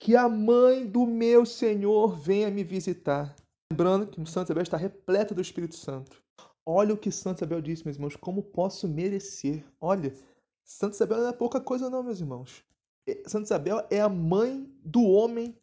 que 0.03 0.17
a 0.17 0.27
mãe 0.27 0.85
do 0.85 1.05
meu 1.05 1.45
Senhor 1.45 2.19
venha 2.19 2.51
me 2.51 2.61
visitar? 2.61 3.33
Lembrando 3.71 4.05
que 4.05 4.19
Santa 4.29 4.47
Isabel 4.47 4.63
está 4.63 4.75
repleta 4.75 5.33
do 5.33 5.39
Espírito 5.39 5.77
Santo. 5.77 6.21
Olha 6.65 6.93
o 6.93 6.97
que 6.97 7.09
Santa 7.09 7.45
Isabel 7.45 7.61
disse, 7.61 7.85
meus 7.85 7.95
irmãos. 7.95 8.17
Como 8.17 8.43
posso 8.43 8.85
merecer? 8.85 9.63
Olha, 9.79 10.13
Santa 10.61 10.93
Isabel 10.93 11.19
não 11.19 11.29
é 11.29 11.31
pouca 11.31 11.61
coisa, 11.61 11.89
não, 11.89 12.03
meus 12.03 12.19
irmãos. 12.19 12.65
É, 13.07 13.23
Santa 13.25 13.45
Isabel 13.45 13.87
é 13.89 14.01
a 14.01 14.09
mãe 14.09 14.69
do 14.83 15.03
homem 15.03 15.55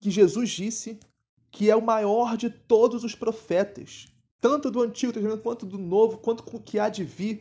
que 0.00 0.10
Jesus 0.12 0.50
disse 0.50 1.00
que 1.50 1.68
é 1.68 1.74
o 1.74 1.82
maior 1.82 2.36
de 2.36 2.50
todos 2.50 3.02
os 3.02 3.16
profetas 3.16 4.06
tanto 4.40 4.70
do 4.70 4.80
Antigo 4.80 5.12
Testamento 5.12 5.42
quanto 5.42 5.66
do 5.66 5.78
Novo, 5.78 6.18
quanto 6.18 6.44
com 6.44 6.56
o 6.56 6.62
que 6.62 6.78
há 6.78 6.88
de 6.88 7.02
vir. 7.02 7.40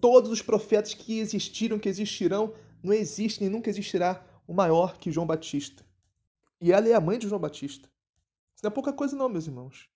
Todos 0.00 0.30
os 0.30 0.40
profetas 0.40 0.94
que 0.94 1.18
existiram, 1.18 1.80
que 1.80 1.88
existirão, 1.88 2.54
não 2.80 2.92
existe 2.92 3.40
nem 3.40 3.50
nunca 3.50 3.68
existirá 3.68 4.24
o 4.50 4.52
maior 4.52 4.98
que 4.98 5.12
João 5.12 5.28
Batista. 5.28 5.84
E 6.60 6.72
ela 6.72 6.88
é 6.88 6.92
a 6.92 7.00
mãe 7.00 7.20
de 7.20 7.28
João 7.28 7.40
Batista. 7.40 7.88
Isso 8.52 8.64
não 8.64 8.68
é 8.68 8.74
pouca 8.74 8.92
coisa, 8.92 9.14
não, 9.14 9.28
meus 9.28 9.46
irmãos. 9.46 9.88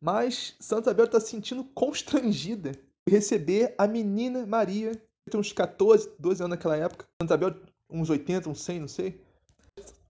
Mas 0.00 0.56
Santa 0.58 0.88
Isabel 0.88 1.04
está 1.04 1.20
se 1.20 1.28
sentindo 1.28 1.62
constrangida 1.62 2.72
de 2.72 3.12
receber 3.12 3.74
a 3.76 3.86
menina 3.86 4.46
Maria, 4.46 4.92
que 4.92 5.30
tem 5.30 5.38
uns 5.38 5.52
14, 5.52 6.10
12 6.18 6.42
anos 6.42 6.56
naquela 6.56 6.74
época. 6.74 7.04
Santa 7.20 7.34
Isabel, 7.34 7.60
uns 7.90 8.08
80, 8.08 8.48
uns 8.48 8.62
100, 8.62 8.80
não 8.80 8.88
sei. 8.88 9.20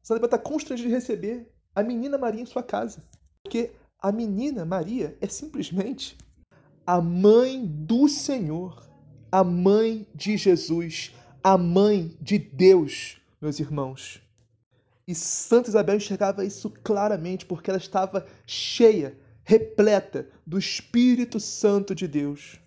Santa 0.01 0.21
Isabel 0.21 0.27
está 0.27 0.39
constrangida 0.39 0.89
de 0.89 0.95
receber 0.95 1.53
a 1.75 1.83
menina 1.83 2.17
Maria 2.17 2.43
em 2.43 2.47
sua 2.47 2.63
casa. 2.63 3.03
Porque 3.43 3.73
a 4.01 4.13
menina 4.13 4.65
Maria 4.65 5.19
é 5.21 5.27
simplesmente 5.27 6.17
a 6.87 7.01
mãe 7.01 7.67
do 7.67 8.07
Senhor, 8.07 8.89
a 9.33 9.43
mãe 9.43 10.07
de 10.15 10.37
Jesus, 10.37 11.13
a 11.43 11.59
mãe 11.59 12.17
de 12.21 12.39
Deus, 12.39 13.19
meus 13.41 13.61
irmãos. 13.61 14.21
E 15.07 15.15
Santa 15.15 15.71
Isabel 15.71 15.97
enxergava 15.97 16.45
isso 16.45 16.71
claramente 16.71 17.47
porque 17.47 17.71
ela 17.71 17.79
estava 17.79 18.27
cheia, 18.47 19.19
repleta 19.43 20.29
do 20.47 20.59
Espírito 20.59 21.41
Santo 21.41 21.95
de 21.95 22.07
Deus. 22.07 22.61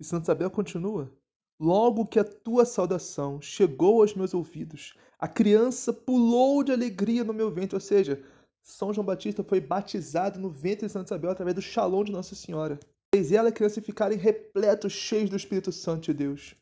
E 0.00 0.04
Santa 0.04 0.24
Isabel 0.24 0.50
continua: 0.50 1.12
Logo 1.60 2.06
que 2.06 2.18
a 2.18 2.24
tua 2.24 2.64
saudação 2.64 3.40
chegou 3.40 4.00
aos 4.00 4.14
meus 4.14 4.32
ouvidos, 4.32 4.94
a 5.18 5.28
criança 5.28 5.92
pulou 5.92 6.64
de 6.64 6.72
alegria 6.72 7.22
no 7.22 7.34
meu 7.34 7.50
ventre, 7.50 7.76
ou 7.76 7.80
seja, 7.80 8.20
são 8.62 8.92
João 8.92 9.04
Batista 9.04 9.44
foi 9.44 9.60
batizado 9.60 10.40
no 10.40 10.48
ventre 10.48 10.86
de 10.86 10.92
Santa 10.92 11.14
Isabel 11.14 11.30
através 11.30 11.54
do 11.54 11.62
shalom 11.62 12.04
de 12.04 12.12
Nossa 12.12 12.34
Senhora. 12.34 12.80
Fez 13.14 13.32
ela 13.32 13.48
e 13.48 13.50
a 13.50 13.52
criança 13.52 13.82
ficarem 13.82 14.16
repletos, 14.16 14.92
cheios 14.92 15.28
do 15.28 15.36
Espírito 15.36 15.70
Santo 15.70 16.04
de 16.04 16.14
Deus. 16.14 16.54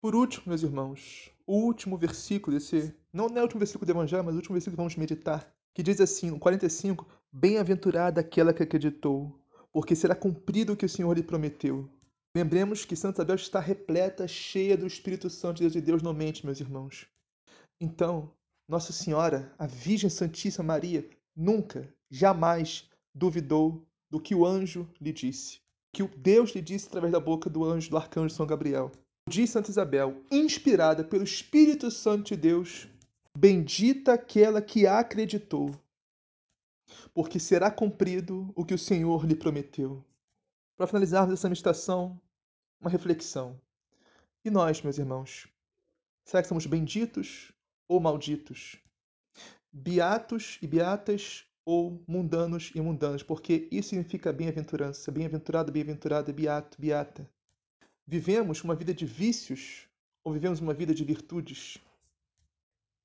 Por 0.00 0.14
último, 0.14 0.44
meus 0.46 0.62
irmãos, 0.62 1.32
o 1.48 1.54
último 1.54 1.96
versículo 1.96 2.56
desse. 2.58 2.94
Não 3.10 3.26
é 3.26 3.40
o 3.40 3.42
último 3.42 3.58
versículo 3.58 3.86
do 3.86 3.92
Evangelho, 3.92 4.22
mas 4.22 4.34
o 4.34 4.36
último 4.36 4.52
versículo 4.52 4.76
que 4.76 4.82
vamos 4.82 4.96
meditar. 4.96 5.50
Que 5.74 5.82
diz 5.82 5.98
assim, 5.98 6.30
no 6.30 6.38
45, 6.38 7.06
Bem-aventurada 7.32 8.20
aquela 8.20 8.52
que 8.52 8.62
acreditou, 8.62 9.38
porque 9.72 9.96
será 9.96 10.14
cumprido 10.14 10.72
o 10.72 10.76
que 10.76 10.84
o 10.84 10.88
Senhor 10.88 11.16
lhe 11.16 11.22
prometeu. 11.22 11.88
Lembremos 12.34 12.84
que 12.84 12.96
Santa 12.96 13.22
Isabel 13.22 13.36
está 13.36 13.60
repleta, 13.60 14.28
cheia 14.28 14.76
do 14.76 14.86
Espírito 14.86 15.30
Santo 15.30 15.66
de 15.66 15.80
Deus 15.80 16.02
não 16.02 16.12
mente, 16.12 16.44
meus 16.44 16.60
irmãos. 16.60 17.06
Então, 17.80 18.30
Nossa 18.68 18.92
Senhora, 18.92 19.52
a 19.58 19.66
Virgem 19.66 20.10
Santíssima 20.10 20.64
Maria, 20.64 21.08
nunca, 21.34 21.88
jamais 22.10 22.88
duvidou 23.14 23.86
do 24.10 24.20
que 24.20 24.34
o 24.34 24.44
anjo 24.44 24.86
lhe 25.00 25.12
disse, 25.12 25.60
que 25.92 26.02
o 26.02 26.10
Deus 26.16 26.50
lhe 26.50 26.60
disse 26.60 26.86
através 26.88 27.12
da 27.12 27.20
boca 27.20 27.48
do 27.48 27.64
anjo 27.64 27.90
do 27.90 27.96
arcanjo 27.96 28.34
São 28.34 28.46
Gabriel. 28.46 28.92
Diz 29.28 29.50
Santa 29.50 29.70
Isabel, 29.70 30.24
inspirada 30.30 31.04
pelo 31.04 31.22
Espírito 31.22 31.90
Santo 31.90 32.28
de 32.28 32.36
Deus, 32.36 32.88
bendita 33.36 34.14
aquela 34.14 34.62
que 34.62 34.86
acreditou. 34.86 35.70
porque 37.12 37.38
será 37.38 37.70
cumprido 37.70 38.52
o 38.54 38.64
que 38.64 38.74
o 38.74 38.78
Senhor 38.78 39.26
lhe 39.26 39.34
prometeu. 39.34 40.04
Para 40.76 40.86
finalizarmos 40.86 41.34
essa 41.34 41.48
meditação, 41.48 42.20
uma 42.80 42.90
reflexão. 42.90 43.60
E 44.44 44.50
nós, 44.50 44.82
meus 44.82 44.98
irmãos, 44.98 45.48
será 46.24 46.42
que 46.42 46.48
somos 46.48 46.66
benditos 46.66 47.52
ou 47.88 48.00
malditos? 48.00 48.76
Beatos 49.72 50.58
e 50.62 50.66
beatas 50.66 51.44
ou 51.64 52.02
mundanos 52.06 52.70
e 52.74 52.80
mundanas, 52.80 53.22
porque 53.22 53.68
isso 53.70 53.90
significa 53.90 54.32
bem-aventurança. 54.32 55.12
Bem-aventurado, 55.12 55.70
bem-aventurada, 55.70 56.32
beato, 56.32 56.80
beata. 56.80 57.28
Vivemos 58.10 58.64
uma 58.64 58.74
vida 58.74 58.94
de 58.94 59.04
vícios 59.04 59.86
ou 60.24 60.32
vivemos 60.32 60.60
uma 60.60 60.72
vida 60.72 60.94
de 60.94 61.04
virtudes? 61.04 61.76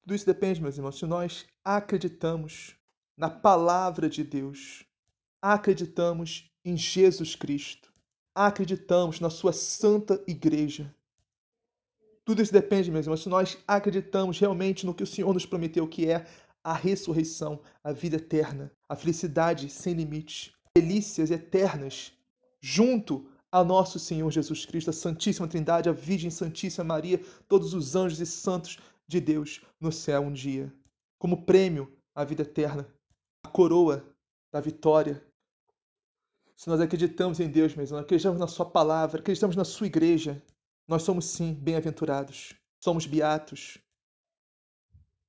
Tudo 0.01 0.15
isso 0.15 0.25
depende, 0.25 0.61
meus 0.61 0.77
irmãos, 0.77 0.97
se 0.97 1.05
nós 1.05 1.45
acreditamos 1.61 2.73
na 3.17 3.29
palavra 3.29 4.09
de 4.09 4.23
Deus, 4.23 4.85
acreditamos 5.41 6.49
em 6.63 6.77
Jesus 6.77 7.35
Cristo, 7.35 7.91
acreditamos 8.33 9.19
na 9.19 9.29
Sua 9.29 9.51
Santa 9.51 10.23
Igreja. 10.25 10.95
Tudo 12.23 12.41
isso 12.41 12.53
depende, 12.53 12.89
meus 12.89 13.05
irmãos, 13.05 13.23
se 13.23 13.27
nós 13.27 13.57
acreditamos 13.67 14.39
realmente 14.39 14.85
no 14.85 14.93
que 14.93 15.03
o 15.03 15.07
Senhor 15.07 15.33
nos 15.33 15.45
prometeu, 15.45 15.85
que 15.85 16.09
é 16.09 16.25
a 16.63 16.71
ressurreição, 16.71 17.61
a 17.83 17.91
vida 17.91 18.15
eterna, 18.15 18.71
a 18.87 18.95
felicidade 18.95 19.69
sem 19.69 19.95
limites, 19.95 20.53
delícias 20.73 21.29
eternas, 21.29 22.13
junto 22.61 23.29
a 23.53 23.63
nosso 23.63 23.99
Senhor 23.99 24.31
Jesus 24.31 24.65
Cristo, 24.65 24.89
a 24.89 24.93
Santíssima 24.93 25.47
Trindade, 25.47 25.87
a 25.87 25.91
Virgem 25.91 26.31
Santíssima 26.31 26.83
Maria, 26.83 27.23
todos 27.47 27.75
os 27.75 27.95
anjos 27.95 28.19
e 28.19 28.25
santos 28.25 28.79
de 29.07 29.21
Deus 29.21 29.61
no 29.79 29.91
céu 29.91 30.23
um 30.23 30.33
dia, 30.33 30.73
como 31.19 31.45
prêmio 31.45 31.95
à 32.15 32.23
vida 32.23 32.41
eterna, 32.41 32.91
a 33.45 33.49
coroa 33.49 34.03
da 34.51 34.59
vitória. 34.59 35.23
Se 36.57 36.67
nós 36.67 36.81
acreditamos 36.81 37.39
em 37.39 37.47
Deus, 37.47 37.75
meus 37.75 37.91
irmãos, 37.91 38.01
acreditamos 38.01 38.39
na 38.39 38.47
Sua 38.47 38.65
palavra, 38.65 39.19
acreditamos 39.19 39.55
na 39.55 39.63
Sua 39.63 39.85
igreja, 39.85 40.41
nós 40.87 41.03
somos 41.03 41.25
sim 41.25 41.53
bem-aventurados, 41.53 42.55
somos 42.83 43.05
beatos, 43.05 43.77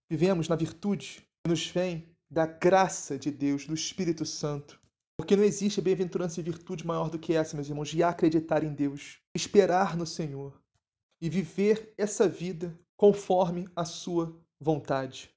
vivemos 0.09 0.49
na 0.49 0.57
virtude 0.57 1.23
que 1.43 1.51
nos 1.51 1.67
vem 1.67 2.09
da 2.31 2.47
graça 2.47 3.19
de 3.19 3.31
Deus, 3.31 3.67
do 3.67 3.75
Espírito 3.75 4.25
Santo. 4.25 4.81
Porque 5.17 5.37
não 5.37 5.45
existe 5.45 5.81
bem-aventurança 5.81 6.41
e 6.41 6.43
virtude 6.43 6.87
maior 6.87 7.09
do 7.09 7.19
que 7.19 7.35
essa, 7.35 7.57
meus 7.57 7.69
irmãos, 7.69 7.89
de 7.89 8.03
acreditar 8.03 8.65
em 8.65 8.75
Deus, 8.75 9.21
esperar 9.35 9.97
no 9.97 10.07
Senhor 10.07 10.61
e 11.21 11.29
viver 11.29 11.95
essa 11.97 12.29
vida 12.29 12.79
conforme 12.97 13.69
a 13.77 13.85
sua 13.85 14.37
vontade. 14.61 15.31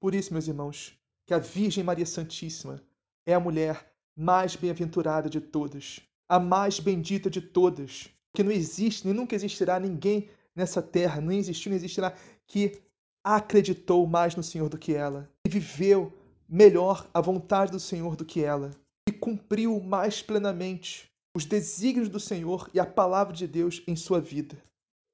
Por 0.00 0.14
isso, 0.14 0.32
meus 0.32 0.48
irmãos, 0.48 0.98
que 1.26 1.34
a 1.34 1.38
Virgem 1.38 1.84
Maria 1.84 2.06
Santíssima 2.06 2.82
é 3.24 3.34
a 3.34 3.40
mulher 3.40 3.92
mais 4.16 4.56
bem-aventurada 4.56 5.30
de 5.30 5.40
todas, 5.40 6.00
a 6.28 6.40
mais 6.40 6.80
bendita 6.80 7.30
de 7.30 7.40
todas, 7.40 8.08
que 8.34 8.42
não 8.42 8.50
existe 8.50 9.06
nem 9.06 9.14
nunca 9.14 9.34
existirá 9.34 9.78
ninguém 9.78 10.28
nessa 10.54 10.82
terra, 10.82 11.20
nem 11.20 11.38
existiu 11.38 11.70
nem 11.70 11.76
existirá, 11.76 12.14
que 12.46 12.82
acreditou 13.22 14.06
mais 14.06 14.34
no 14.34 14.42
Senhor 14.42 14.68
do 14.68 14.78
que 14.78 14.94
ela, 14.94 15.30
e 15.46 15.48
viveu 15.48 16.12
melhor 16.48 17.08
a 17.14 17.20
vontade 17.20 17.70
do 17.70 17.80
Senhor 17.80 18.16
do 18.16 18.24
que 18.24 18.42
ela, 18.42 18.70
e 19.10 19.12
cumpriu 19.12 19.80
mais 19.80 20.22
plenamente 20.22 21.10
os 21.34 21.44
desígnios 21.44 22.08
do 22.08 22.18
Senhor 22.18 22.70
e 22.72 22.80
a 22.80 22.86
palavra 22.86 23.34
de 23.34 23.46
Deus 23.46 23.82
em 23.86 23.94
sua 23.94 24.20
vida. 24.20 24.56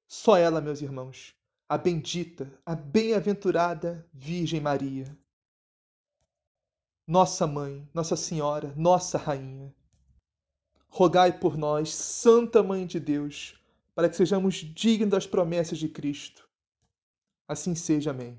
Só 0.06 0.36
ela, 0.36 0.60
meus 0.60 0.80
irmãos, 0.80 1.34
a 1.68 1.76
bendita, 1.76 2.52
a 2.64 2.74
bem-aventurada 2.74 4.06
Virgem 4.12 4.60
Maria. 4.60 5.16
Nossa 7.06 7.46
Mãe, 7.46 7.88
Nossa 7.92 8.16
Senhora, 8.16 8.72
Nossa 8.76 9.18
Rainha. 9.18 9.74
Rogai 10.88 11.38
por 11.38 11.56
nós, 11.56 11.92
Santa 11.92 12.62
Mãe 12.62 12.86
de 12.86 13.00
Deus, 13.00 13.58
para 13.94 14.08
que 14.08 14.16
sejamos 14.16 14.56
dignos 14.56 15.10
das 15.10 15.26
promessas 15.26 15.78
de 15.78 15.88
Cristo 15.88 16.46
Assim 17.48 17.74
seja. 17.76 18.10
Amém. 18.10 18.38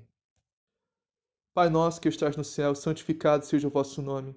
Pai 1.54 1.70
nosso 1.70 2.00
que 2.00 2.08
estás 2.08 2.36
no 2.36 2.44
céu, 2.44 2.74
santificado 2.74 3.44
seja 3.44 3.66
o 3.66 3.70
vosso 3.70 4.02
nome. 4.02 4.36